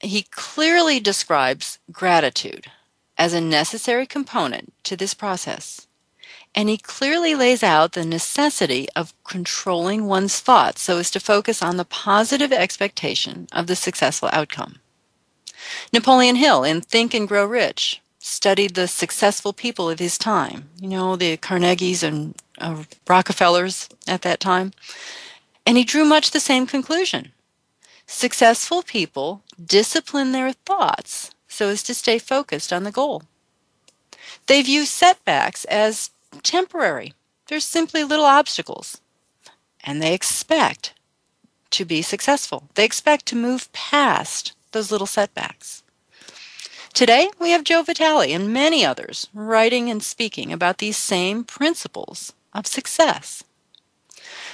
[0.00, 2.66] He clearly describes gratitude
[3.16, 5.86] as a necessary component to this process.
[6.54, 11.62] And he clearly lays out the necessity of controlling one's thoughts so as to focus
[11.62, 14.80] on the positive expectation of the successful outcome.
[15.92, 20.88] Napoleon Hill in Think and Grow Rich studied the successful people of his time, you
[20.88, 24.72] know, the Carnegies and uh, Rockefellers at that time.
[25.66, 27.32] And he drew much the same conclusion.
[28.06, 33.22] Successful people discipline their thoughts so as to stay focused on the goal.
[34.46, 36.10] They view setbacks as
[36.42, 37.14] temporary,
[37.46, 39.00] they're simply little obstacles.
[39.84, 40.94] And they expect
[41.70, 45.82] to be successful, they expect to move past those little setbacks.
[46.94, 52.32] Today, we have Joe Vitale and many others writing and speaking about these same principles
[52.52, 53.44] of success.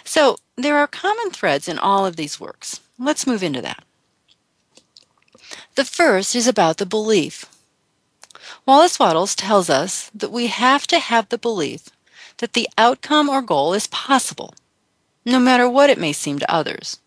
[0.05, 2.81] So, there are common threads in all of these works.
[2.99, 3.85] Let's move into that.
[5.75, 7.47] The first is about the belief.
[8.67, 11.89] Wallace Wattles tells us that we have to have the belief
[12.39, 14.55] that the outcome or goal is possible,
[15.25, 16.99] no matter what it may seem to others.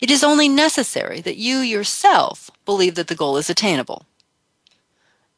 [0.00, 4.06] It is only necessary that you yourself believe that the goal is attainable.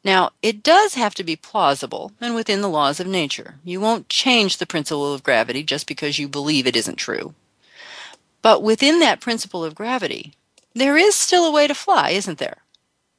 [0.03, 3.55] Now, it does have to be plausible and within the laws of nature.
[3.63, 7.33] You won't change the principle of gravity just because you believe it isn't true.
[8.41, 10.33] But within that principle of gravity,
[10.73, 12.59] there is still a way to fly, isn't there?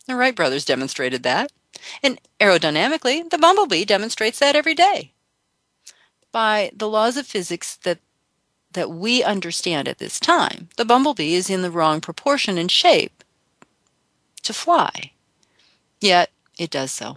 [0.07, 1.53] The Wright brothers demonstrated that.
[2.03, 5.13] And aerodynamically, the bumblebee demonstrates that every day.
[6.33, 7.99] By the laws of physics that
[8.79, 13.25] that we understand at this time, the bumblebee is in the wrong proportion and shape
[14.45, 15.11] to fly.
[16.01, 17.17] Yet it does so.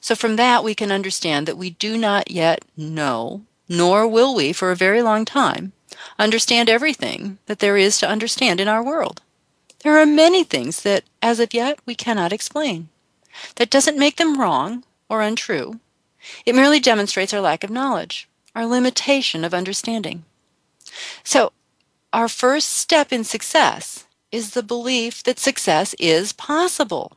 [0.00, 4.54] So from that, we can understand that we do not yet know, nor will we
[4.54, 5.74] for a very long time,
[6.18, 9.20] understand everything that there is to understand in our world.
[9.80, 12.88] There are many things that, as of yet, we cannot explain.
[13.56, 15.80] That doesn't make them wrong or untrue.
[16.46, 20.24] It merely demonstrates our lack of knowledge, our limitation of understanding.
[21.22, 21.52] So,
[22.12, 27.16] our first step in success is the belief that success is possible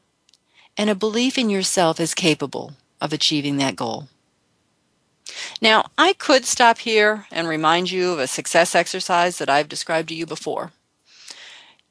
[0.78, 4.08] and a belief in yourself as capable of achieving that goal.
[5.62, 10.10] Now, I could stop here and remind you of a success exercise that I've described
[10.10, 10.72] to you before.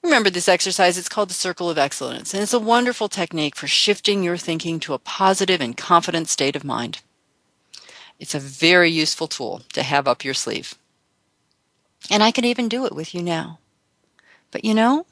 [0.02, 3.66] Remember this exercise, it's called the Circle of Excellence, and it's a wonderful technique for
[3.66, 7.00] shifting your thinking to a positive and confident state of mind.
[8.20, 10.76] It's a very useful tool to have up your sleeve.
[12.10, 13.58] And I can even do it with you now.
[14.50, 15.06] But you know,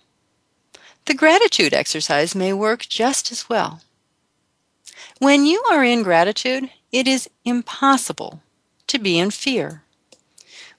[1.07, 3.81] the gratitude exercise may work just as well.
[5.19, 8.43] When you are in gratitude, it is impossible
[8.87, 9.83] to be in fear.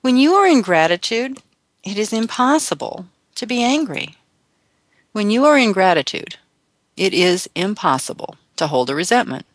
[0.02, 1.40] When you are in gratitude,
[1.84, 4.16] it is impossible to be angry.
[5.12, 6.38] When you are in gratitude,
[6.98, 9.46] it is impossible to hold a resentment.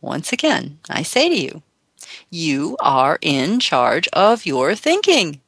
[0.00, 1.62] Once again, I say to you,
[2.30, 5.40] you are in charge of your thinking.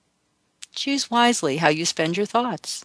[0.75, 2.85] Choose wisely how you spend your thoughts.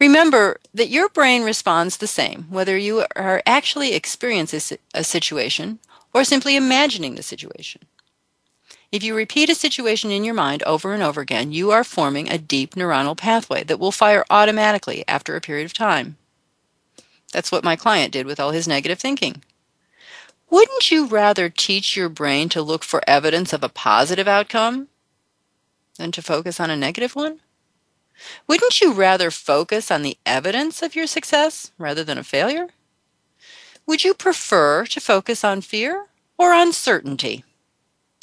[0.00, 5.78] Remember that your brain responds the same whether you are actually experiencing a situation
[6.12, 7.82] or simply imagining the situation.
[8.90, 12.28] If you repeat a situation in your mind over and over again, you are forming
[12.28, 16.16] a deep neuronal pathway that will fire automatically after a period of time.
[17.32, 19.44] That's what my client did with all his negative thinking.
[20.50, 24.88] Wouldn't you rather teach your brain to look for evidence of a positive outcome
[25.96, 27.40] than to focus on a negative one?
[28.46, 32.68] Wouldn't you rather focus on the evidence of your success rather than a failure?
[33.86, 37.44] Would you prefer to focus on fear or uncertainty?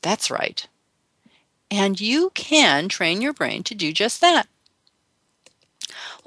[0.01, 0.67] That's right.
[1.71, 4.47] And you can train your brain to do just that.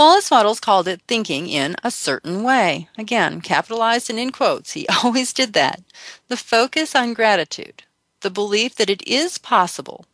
[0.00, 2.88] Wallace Wattles called it thinking in a certain way.
[2.96, 4.72] Again, capitalized and in quotes.
[4.72, 5.82] He always did that.
[6.28, 7.82] The focus on gratitude,
[8.22, 10.06] the belief that it is possible,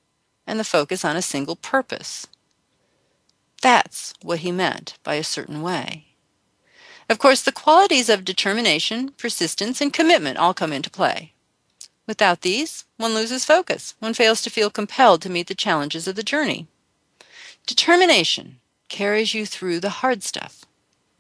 [0.45, 2.27] and the focus on a single purpose.
[3.63, 6.07] That's what he meant by a certain way.
[7.09, 11.33] Of course, the qualities of determination, persistence, and commitment all come into play.
[12.09, 13.95] Without these, one loses focus.
[14.01, 16.67] One fails to feel compelled to meet the challenges of the journey.
[17.69, 18.59] Determination
[18.89, 20.65] carries you through the hard stuff.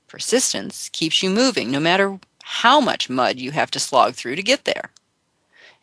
[0.06, 4.42] Persistence keeps you moving no matter how much mud you have to slog through to
[4.42, 4.90] get there.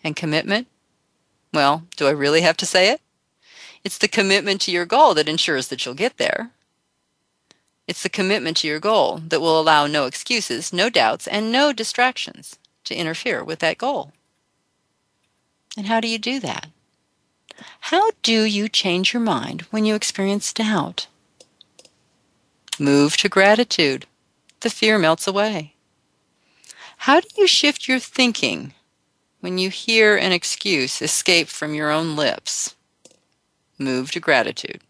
[0.04, 0.68] And commitment?
[1.54, 3.02] Well, do I really have to say it?
[3.84, 6.52] It's the commitment to your goal that ensures that you'll get there.
[7.86, 11.74] It's the commitment to your goal that will allow no excuses, no doubts, and no
[11.74, 14.14] distractions to interfere with that goal.
[15.76, 16.68] And how do you do that?
[17.82, 21.08] How do you change your mind when you experience doubt?
[22.80, 24.08] Move to gratitude.
[24.62, 25.76] The fear melts away.
[26.98, 28.74] How do you shift your thinking
[29.42, 32.76] when you hear an excuse escape from your own lips?
[33.78, 34.82] Move to gratitude.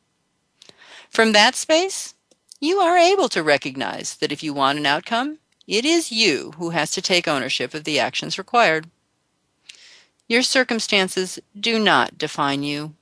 [1.10, 2.14] From that space,
[2.62, 6.70] you are able to recognize that if you want an outcome, it is you who
[6.70, 8.90] has to take ownership of the actions required.
[10.30, 12.96] Your circumstances do not define you.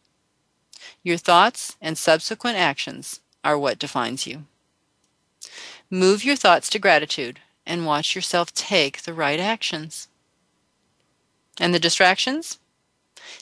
[1.04, 4.46] Your thoughts and subsequent actions are what defines you.
[5.94, 10.08] Move your thoughts to gratitude and watch yourself take the right actions.
[11.60, 12.60] And the distractions?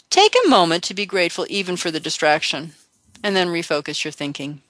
[0.09, 2.73] Take a moment to be grateful even for the distraction,
[3.23, 4.63] and then refocus your thinking.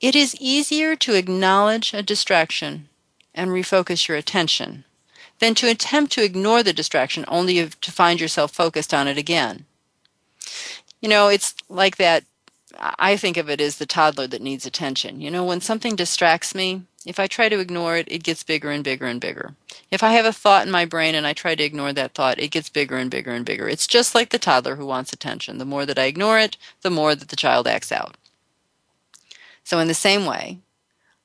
[0.00, 2.88] It is easier to acknowledge a distraction
[3.32, 4.84] and refocus your attention
[5.38, 9.64] than to attempt to ignore the distraction only to find yourself focused on it again.
[11.00, 12.24] You know, it's like that.
[12.78, 15.20] I think of it as the toddler that needs attention.
[15.20, 18.70] You know, when something distracts me, if I try to ignore it, it gets bigger
[18.70, 19.54] and bigger and bigger.
[19.90, 22.38] If I have a thought in my brain and I try to ignore that thought,
[22.38, 23.68] it gets bigger and bigger and bigger.
[23.68, 25.58] It's just like the toddler who wants attention.
[25.58, 28.16] The more that I ignore it, the more that the child acts out.
[29.64, 30.58] So, in the same way,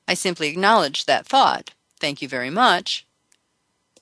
[0.06, 3.06] I simply acknowledge that thought, thank you very much,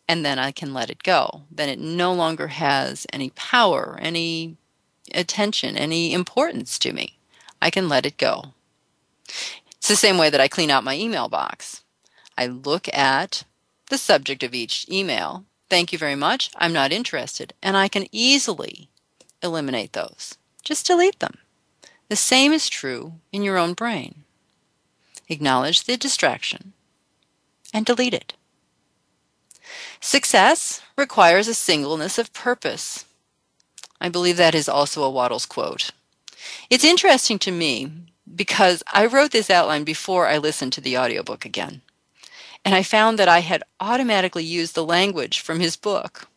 [0.09, 1.43] and then I can let it go.
[1.51, 4.57] Then it no longer has any power, any
[5.15, 7.19] attention, any importance to me.
[7.63, 8.55] I can let it go.
[9.77, 11.85] It's the same way that I clean out my email box.
[12.37, 13.45] I look at
[13.89, 15.45] the subject of each email.
[15.71, 16.51] Thank you very much.
[16.57, 17.55] I'm not interested.
[17.63, 18.89] And I can easily
[19.45, 20.37] eliminate those.
[20.65, 21.39] Just delete them.
[22.09, 24.25] The same is true in your own brain.
[25.29, 26.73] Acknowledge the distraction
[27.73, 28.35] and delete it.
[30.01, 33.05] Success requires a singleness of purpose.
[34.01, 35.93] I believe that is also a Wattles quote.
[36.71, 37.91] It's interesting to me
[38.35, 41.83] because I wrote this outline before I listened to the audiobook again.
[42.65, 46.29] And I found that I had automatically used the language from his book.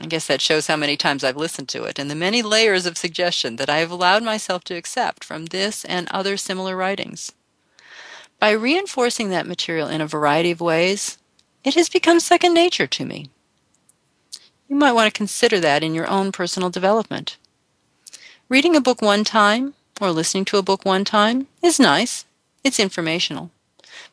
[0.00, 2.84] I guess that shows how many times I've listened to it and the many layers
[2.84, 7.32] of suggestion that I have allowed myself to accept from this and other similar writings.
[8.40, 11.18] By reinforcing that material in a variety of ways,
[11.62, 13.30] it has become second nature to me.
[14.68, 17.36] You might want to consider that in your own personal development.
[18.50, 19.72] Reading a book one time
[20.02, 22.26] or listening to a book one time is nice.
[22.62, 23.50] It's informational.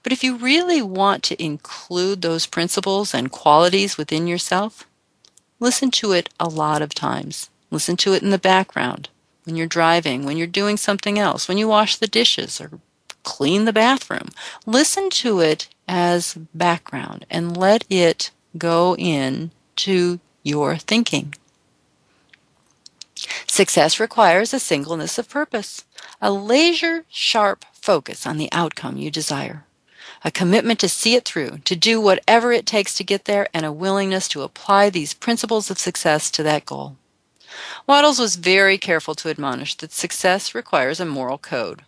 [0.03, 4.87] But if you really want to include those principles and qualities within yourself,
[5.59, 7.49] listen to it a lot of times.
[7.71, 9.09] Listen to it in the background,
[9.43, 12.79] when you're driving, when you're doing something else, when you wash the dishes or
[13.23, 14.29] clean the bathroom.
[14.65, 21.35] Listen to it as background and let it go in to your thinking.
[23.47, 25.85] Success requires a singleness of purpose,
[26.21, 29.65] a laser sharp focus on the outcome you desire,
[30.23, 33.65] a commitment to see it through, to do whatever it takes to get there, and
[33.65, 36.95] a willingness to apply these principles of success to that goal.
[37.87, 41.83] Wattles was very careful to admonish that success requires a moral code,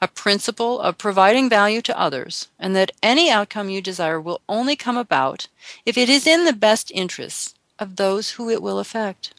[0.00, 4.76] a principle of providing value to others, and that any outcome you desire will only
[4.76, 5.48] come about
[5.86, 9.32] if it is in the best interests of those who it will affect.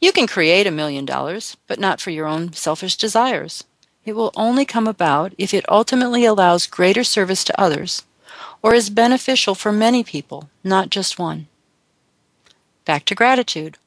[0.00, 3.64] You can create a million dollars, but not for your own selfish desires.
[4.04, 8.04] It will only come about if it ultimately allows greater service to others
[8.62, 11.46] or is beneficial for many people, not just one.
[12.84, 13.78] Back to gratitude.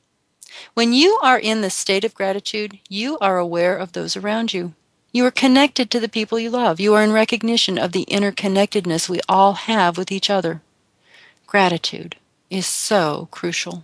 [0.74, 4.74] When you are in the state of gratitude, you are aware of those around you.
[5.12, 6.80] You are connected to the people you love.
[6.80, 10.62] You are in recognition of the interconnectedness we all have with each other.
[11.48, 12.16] Gratitude
[12.50, 13.84] is so crucial.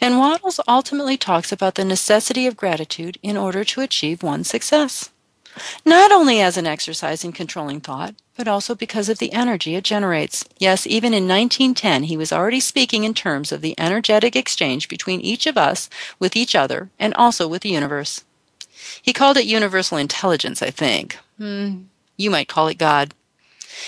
[0.00, 5.10] And Wattles ultimately talks about the necessity of gratitude in order to achieve one's success.
[5.84, 9.84] Not only as an exercise in controlling thought, but also because of the energy it
[9.84, 10.44] generates.
[10.58, 15.20] Yes, even in 1910, he was already speaking in terms of the energetic exchange between
[15.20, 15.88] each of us
[16.18, 18.24] with each other and also with the universe.
[19.00, 21.18] He called it universal intelligence, I think.
[21.38, 21.82] Hmm,
[22.16, 23.14] you might call it God.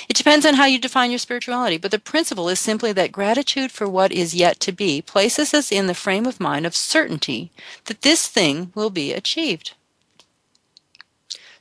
[0.08, 3.70] It depends on how you define your spirituality, but the principle is simply that gratitude
[3.70, 7.50] for what is yet to be places us in the frame of mind of certainty
[7.84, 9.74] that this thing will be achieved.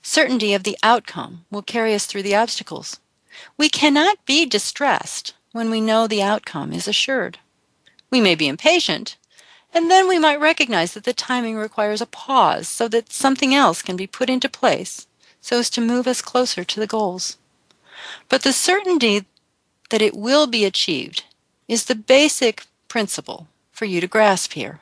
[0.01, 2.99] Certainty of the outcome will carry us through the obstacles.
[3.57, 7.39] We cannot be distressed when we know the outcome is assured.
[8.11, 9.17] We may be impatient,
[9.73, 13.81] and then we might recognize that the timing requires a pause so that something else
[13.81, 15.07] can be put into place
[15.41, 17.37] so as to move us closer to the goals.
[18.29, 19.25] But the certainty
[19.89, 21.23] that it will be achieved
[21.67, 24.79] is the basic principle for you to grasp here.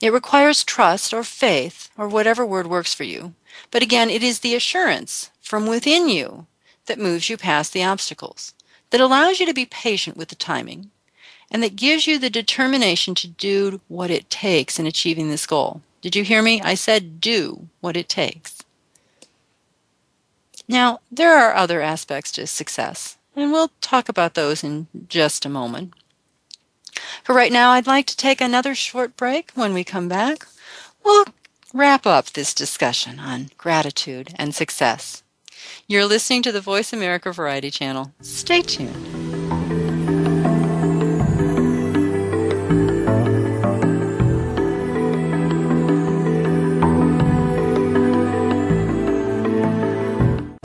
[0.00, 3.34] It requires trust or faith or whatever word works for you.
[3.70, 6.46] But again, it is the assurance from within you
[6.86, 8.54] that moves you past the obstacles,
[8.90, 10.90] that allows you to be patient with the timing,
[11.50, 15.82] and that gives you the determination to do what it takes in achieving this goal.
[16.00, 16.60] Did you hear me?
[16.60, 18.58] I said do what it takes.
[20.72, 25.50] Now, there are other aspects to success, and we'll talk about those in just a
[25.50, 25.92] moment.
[27.22, 29.50] For right now, I'd like to take another short break.
[29.54, 30.46] When we come back,
[31.04, 31.26] we'll
[31.74, 35.22] wrap up this discussion on gratitude and success.
[35.86, 38.14] You're listening to the Voice America Variety Channel.
[38.22, 39.21] Stay tuned.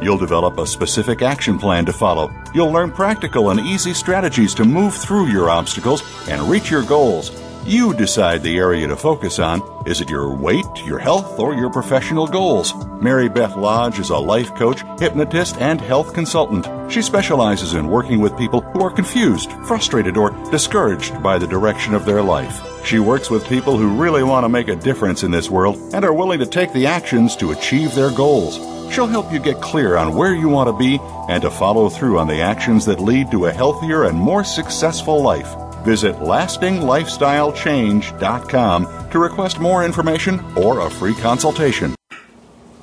[0.00, 2.30] You'll develop a specific action plan to follow.
[2.54, 7.30] You'll learn practical and easy strategies to move through your obstacles and reach your goals.
[7.64, 9.60] You decide the area to focus on.
[9.86, 12.72] Is it your weight, your health, or your professional goals?
[13.02, 16.66] Mary Beth Lodge is a life coach, hypnotist, and health consultant.
[16.90, 21.92] She specializes in working with people who are confused, frustrated, or discouraged by the direction
[21.92, 22.86] of their life.
[22.86, 26.04] She works with people who really want to make a difference in this world and
[26.06, 28.77] are willing to take the actions to achieve their goals.
[28.90, 32.18] She'll help you get clear on where you want to be and to follow through
[32.18, 35.54] on the actions that lead to a healthier and more successful life.
[35.84, 41.94] Visit lastinglifestylechange.com to request more information or a free consultation.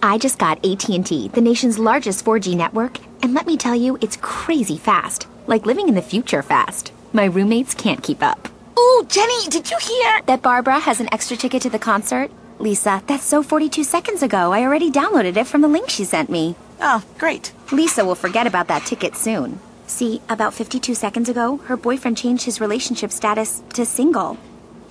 [0.01, 4.17] I just got AT&T, the nation's largest 4G network, and let me tell you, it's
[4.21, 5.27] crazy fast.
[5.47, 6.91] Like living in the future fast.
[7.11, 8.47] My roommates can't keep up.
[8.77, 10.21] Ooh, Jenny, did you hear?
[10.27, 12.29] That Barbara has an extra ticket to the concert?
[12.59, 14.51] Lisa, that's so 42 seconds ago.
[14.51, 16.55] I already downloaded it from the link she sent me.
[16.81, 17.53] Oh, great.
[17.71, 19.59] Lisa will forget about that ticket soon.
[19.87, 24.37] See, about 52 seconds ago, her boyfriend changed his relationship status to single.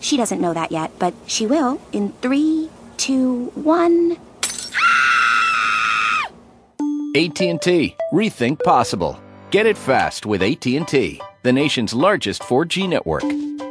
[0.01, 4.19] She doesn't know that yet, but she will in three, two, one.
[7.17, 7.97] AT&T.
[8.13, 9.21] Rethink possible.
[9.55, 13.23] Get it fast with AT&T, the nation's largest 4G network.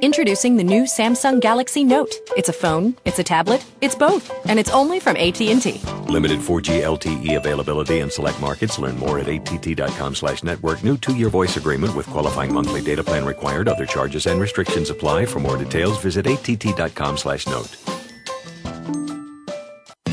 [0.02, 2.16] Introducing the new Samsung Galaxy Note.
[2.38, 5.82] It's a phone, it's a tablet, it's both, and it's only from AT&T.
[6.08, 8.80] Limited 4G LTE availability in select markets.
[8.80, 10.82] Learn more at att.com slash network.
[10.86, 13.68] New two-year voice agreement with qualifying monthly data plan required.
[13.68, 15.26] Other charges and restrictions apply.
[15.26, 17.76] For more details, visit att.com slash note.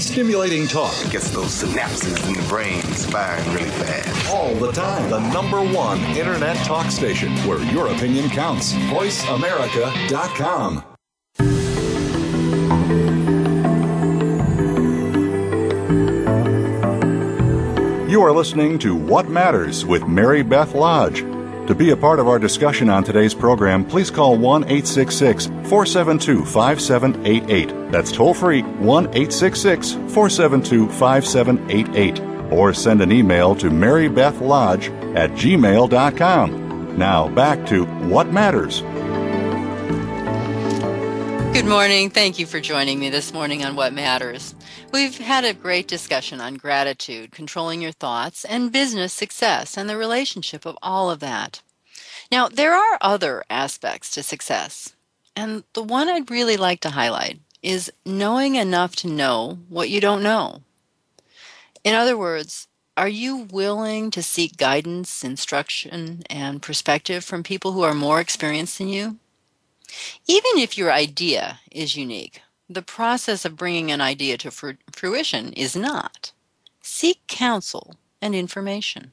[0.01, 0.95] Stimulating talk.
[1.05, 4.31] It gets those synapses in the brain firing really fast.
[4.31, 5.11] All the time.
[5.11, 8.73] The number one internet talk station where your opinion counts.
[8.73, 10.85] VoiceAmerica.com.
[18.11, 21.25] You are listening to What Matters with Mary Beth Lodge.
[21.67, 26.45] To be a part of our discussion on today's program, please call 1 866 472
[26.45, 27.93] 5788.
[27.93, 32.53] That's toll free 1 866 472 5788.
[32.53, 36.99] Or send an email to marybethlodge at gmail.com.
[36.99, 38.83] Now back to What Matters.
[41.61, 42.09] Good morning.
[42.09, 44.55] Thank you for joining me this morning on What Matters.
[44.95, 49.99] We've had a great discussion on gratitude, controlling your thoughts, and business success, and the
[49.99, 51.61] relationship of all of that.
[52.33, 54.97] Now, there are other aspects to success,
[55.37, 60.01] and the one I'd really like to highlight is knowing enough to know what you
[60.01, 60.63] don't know.
[61.85, 67.83] In other words, are you willing to seek guidance, instruction, and perspective from people who
[67.83, 69.19] are more experienced than you?
[70.27, 74.51] Even if your idea is unique, the process of bringing an idea to
[74.93, 76.33] fruition is not.
[76.81, 79.13] Seek counsel and information.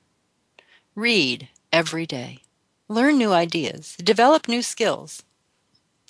[0.95, 2.39] Read every day.
[2.88, 3.95] Learn new ideas.
[3.97, 5.23] Develop new skills.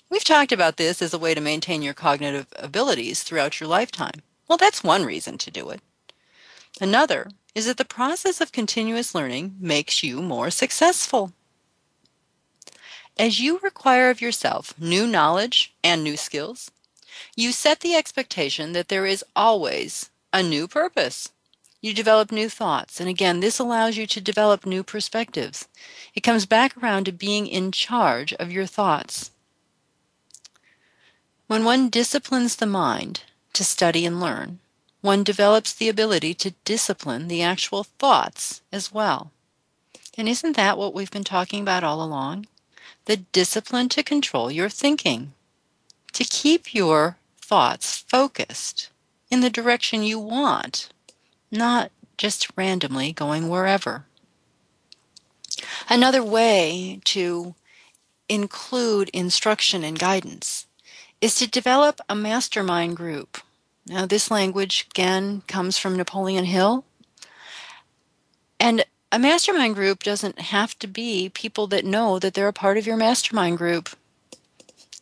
[0.09, 4.21] We've talked about this as a way to maintain your cognitive abilities throughout your lifetime.
[4.47, 5.81] Well, that's one reason to do it.
[6.79, 11.33] Another is that the process of continuous learning makes you more successful.
[13.19, 16.69] As you require of yourself new knowledge and new skills,
[17.35, 21.31] you set the expectation that there is always a new purpose.
[21.81, 22.99] You develop new thoughts.
[22.99, 25.67] And again, this allows you to develop new perspectives.
[26.13, 29.31] It comes back around to being in charge of your thoughts.
[31.47, 33.21] When one disciplines the mind
[33.53, 34.59] to study and learn,
[35.01, 39.31] one develops the ability to discipline the actual thoughts as well.
[40.15, 42.45] And isn't that what we've been talking about all along?
[43.07, 45.31] The discipline to control your thinking,
[46.11, 48.89] to keep your thoughts focused
[49.31, 50.89] in the direction you want,
[51.49, 54.07] not just randomly going wherever.
[55.89, 57.55] Another way to
[58.27, 60.67] include instruction and guidance
[61.21, 63.37] is to develop a mastermind group.
[63.85, 66.83] Now, this language again comes from Napoleon Hill.
[68.59, 72.77] And a mastermind group doesn't have to be people that know that they're a part
[72.77, 73.89] of your mastermind group.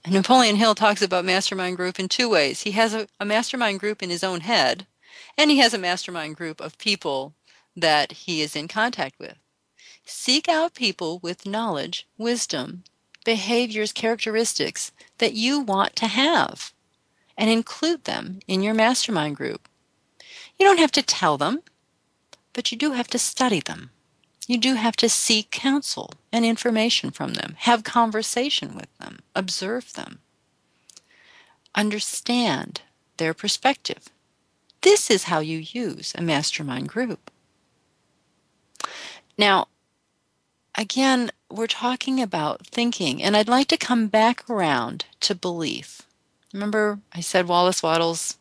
[0.08, 2.62] Napoleon Hill talks about mastermind group in two ways.
[2.62, 4.86] He has a, a, mastermind group in his own head,
[5.36, 7.34] and he has a mastermind group of people
[7.76, 9.36] that he is in contact with.
[10.06, 12.84] Seek out people with knowledge, wisdom,
[13.26, 16.74] behaviors, characteristics that you want to have
[17.36, 19.68] and include them in your mastermind group.
[20.60, 21.62] You don't have to tell them,
[22.53, 23.89] but you do have to study them.
[24.48, 29.93] You do have to seek counsel and information from them, have conversation with them, observe
[29.93, 30.20] them,
[31.74, 32.82] understand
[33.18, 34.10] their perspective.
[34.82, 37.32] This is how you use a mastermind group.
[39.38, 39.68] Now,
[40.76, 46.04] again, we're talking about thinking, and I'd like to come back around to belief.
[46.54, 48.38] Remember, I said Wallace Wattles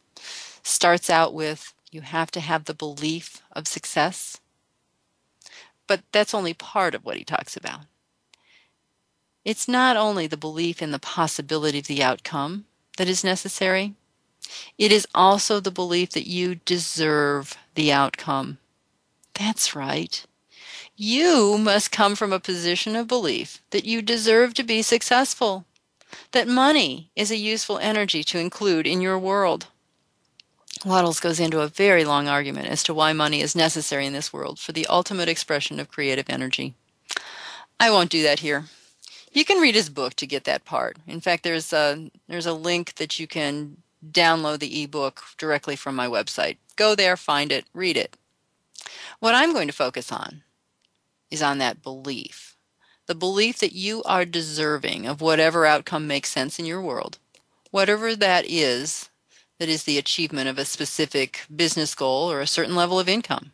[0.62, 4.40] starts out with you have to have the belief of success?
[5.86, 7.80] But that's only part of what he talks about.
[9.44, 12.64] It's not only the belief in the possibility of the outcome
[12.96, 13.94] that is necessary,
[14.78, 18.58] it is also the belief that you deserve the outcome.
[19.34, 20.24] That's right.
[20.96, 25.64] You must come from a position of belief that you deserve to be successful,
[26.32, 29.66] that money is a useful energy to include in your world,
[30.84, 34.34] Wattles goes into a very long argument as to why money is necessary in this
[34.34, 36.74] world for the ultimate expression of creative energy.
[37.80, 38.64] I won't do that here.
[39.32, 40.98] You can read his book to get that part.
[41.06, 43.78] In fact, there's a there's a link that you can
[44.08, 46.58] download the ebook directly from my website.
[46.76, 48.16] Go there, find it, read it.
[49.20, 50.42] What I'm going to focus on
[51.30, 52.56] is on that belief.
[53.06, 57.18] The belief that you are deserving of whatever outcome makes sense in your world.
[57.70, 59.08] Whatever that is,
[59.58, 63.52] that is the achievement of a specific business goal or a certain level of income.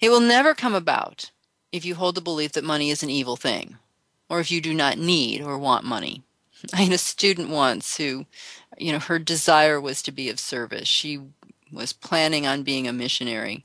[0.00, 1.30] It will never come about
[1.72, 3.76] if you hold the belief that money is an evil thing
[4.28, 6.22] or if you do not need or want money.
[6.72, 8.26] I had a student once who,
[8.78, 10.88] you know, her desire was to be of service.
[10.88, 11.20] She
[11.72, 13.64] was planning on being a missionary.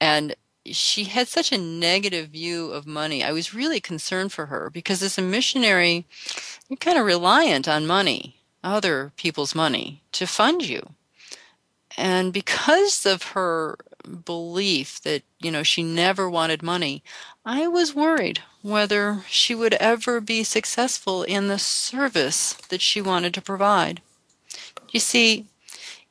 [0.00, 0.34] And
[0.66, 3.22] she had such a negative view of money.
[3.22, 6.06] I was really concerned for her because as a missionary,
[6.68, 10.94] you're kind of reliant on money other people's money to fund you.
[11.96, 13.78] And because of her
[14.24, 17.02] belief that, you know, she never wanted money,
[17.44, 23.32] I was worried whether she would ever be successful in the service that she wanted
[23.34, 24.02] to provide.
[24.90, 25.46] You see,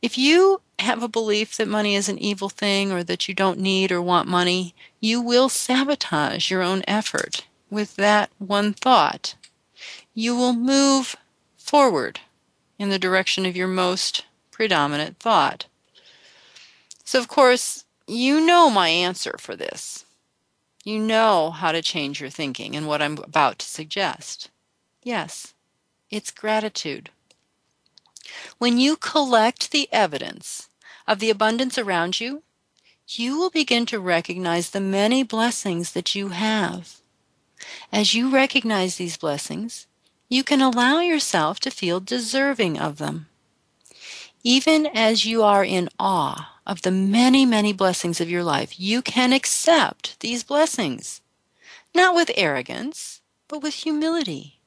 [0.01, 3.59] if you have a belief that money is an evil thing or that you don't
[3.59, 9.35] need or want money, you will sabotage your own effort with that one thought.
[10.13, 11.15] You will move
[11.57, 12.19] forward
[12.77, 15.67] in the direction of your most predominant thought.
[17.03, 20.05] So, of course, you know my answer for this.
[20.83, 24.49] You know how to change your thinking and what I'm about to suggest.
[25.03, 25.53] Yes,
[26.09, 27.09] it's gratitude.
[28.57, 30.69] When you collect the evidence
[31.07, 32.43] of the abundance around you,
[33.07, 37.01] you will begin to recognize the many blessings that you have.
[37.91, 39.87] As you recognize these blessings,
[40.29, 43.27] you can allow yourself to feel deserving of them.
[44.43, 49.01] Even as you are in awe of the many, many blessings of your life, you
[49.01, 51.21] can accept these blessings,
[51.93, 54.59] not with arrogance, but with humility.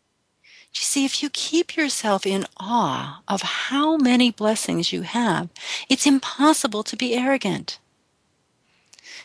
[0.75, 5.49] You see, if you keep yourself in awe of how many blessings you have,
[5.89, 7.79] it's impossible to be arrogant.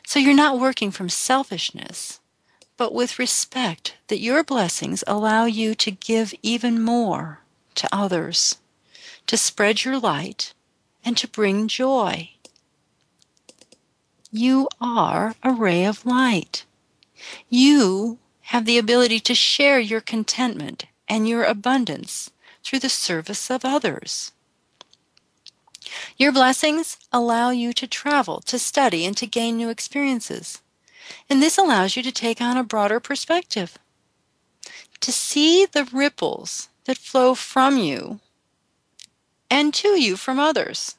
[0.07, 2.19] So you're not working from selfishness,
[2.77, 7.41] but with respect that your blessings allow you to give even more
[7.75, 8.57] to others,
[9.27, 10.53] to spread your light,
[11.05, 12.31] and to bring joy.
[14.31, 16.65] You are a ray of light.
[17.49, 18.17] You
[18.47, 22.31] have the ability to share your contentment and your abundance
[22.63, 24.31] through the service of others.
[26.17, 30.62] Your blessings allow you to travel, to study, and to gain new experiences.
[31.29, 33.77] And this allows you to take on a broader perspective,
[34.99, 38.19] to see the ripples that flow from you
[39.49, 40.95] and to you from others,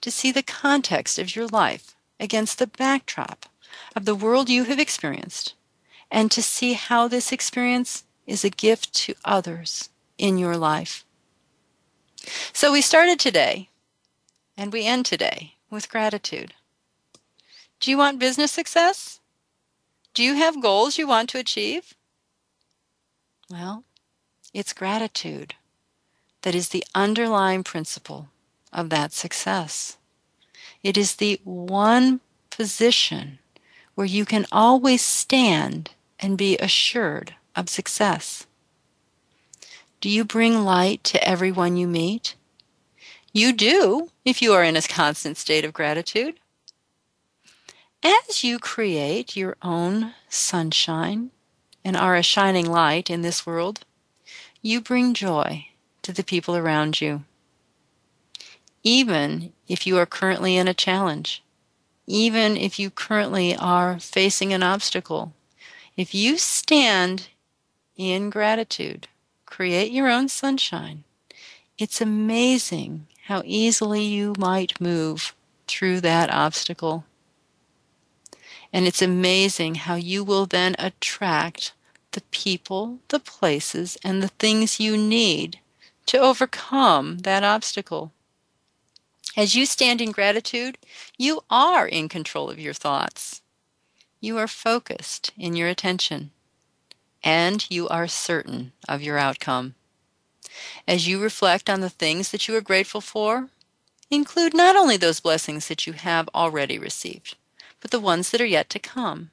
[0.00, 3.46] to see the context of your life against the backdrop
[3.96, 5.54] of the world you have experienced,
[6.10, 11.04] and to see how this experience is a gift to others in your life.
[12.52, 13.68] So we started today
[14.56, 16.54] and we end today with gratitude.
[17.84, 19.20] Do you want business success?
[20.14, 21.92] Do you have goals you want to achieve?
[23.50, 23.84] Well,
[24.54, 25.54] it's gratitude
[26.40, 28.30] that is the underlying principle
[28.72, 29.98] of that success.
[30.82, 33.38] It is the one position
[33.96, 38.46] where you can always stand and be assured of success.
[40.00, 42.34] Do you bring light to everyone you meet?
[43.34, 46.40] You do if you are in a constant state of gratitude.
[48.06, 51.30] As you create your own sunshine
[51.82, 53.86] and are a shining light in this world,
[54.60, 55.68] you bring joy
[56.02, 57.24] to the people around you.
[58.82, 61.42] Even if you are currently in a challenge,
[62.06, 65.32] even if you currently are facing an obstacle,
[65.96, 67.28] if you stand
[67.96, 69.08] in gratitude,
[69.46, 71.04] create your own sunshine,
[71.78, 75.34] it's amazing how easily you might move
[75.66, 77.06] through that obstacle.
[78.74, 81.74] And it's amazing how you will then attract
[82.10, 85.60] the people, the places, and the things you need
[86.06, 88.10] to overcome that obstacle.
[89.36, 90.76] As you stand in gratitude,
[91.16, 93.42] you are in control of your thoughts.
[94.20, 96.32] You are focused in your attention,
[97.22, 99.76] and you are certain of your outcome.
[100.88, 103.50] As you reflect on the things that you are grateful for,
[104.10, 107.36] include not only those blessings that you have already received,
[107.84, 109.30] but the ones that are yet to come.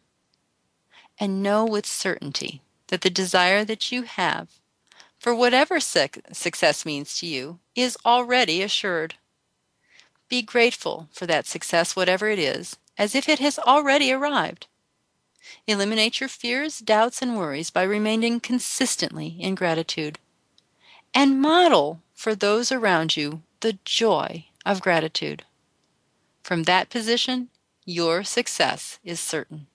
[1.18, 4.50] And know with certainty that the desire that you have
[5.18, 9.16] for whatever success means to you is already assured.
[10.28, 14.68] Be grateful for that success, whatever it is, as if it has already arrived.
[15.66, 20.20] Eliminate your fears, doubts, and worries by remaining consistently in gratitude
[21.14, 25.46] and model for those around you the joy of gratitude.
[26.44, 27.48] From that position,
[27.86, 29.68] your success is certain.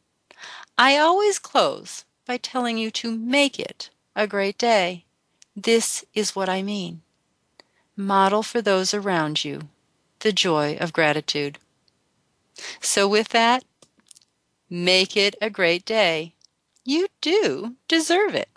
[0.79, 5.05] I always close by telling you to make it a great day.
[5.55, 7.03] This is what I mean.
[7.97, 9.69] Model for those around you
[10.21, 11.59] the joy of gratitude.
[12.81, 13.65] So, with that,
[14.71, 16.35] make it a great day.
[16.85, 18.49] You do deserve it.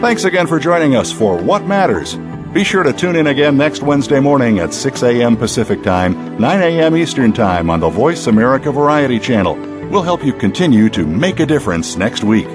[0.00, 2.16] Thanks again for joining us for What Matters.
[2.54, 5.36] Be sure to tune in again next Wednesday morning at 6 a.m.
[5.36, 6.96] Pacific Time, 9 a.m.
[6.96, 9.56] Eastern Time on the Voice America Variety Channel.
[9.88, 12.46] We'll help you continue to make a difference next week.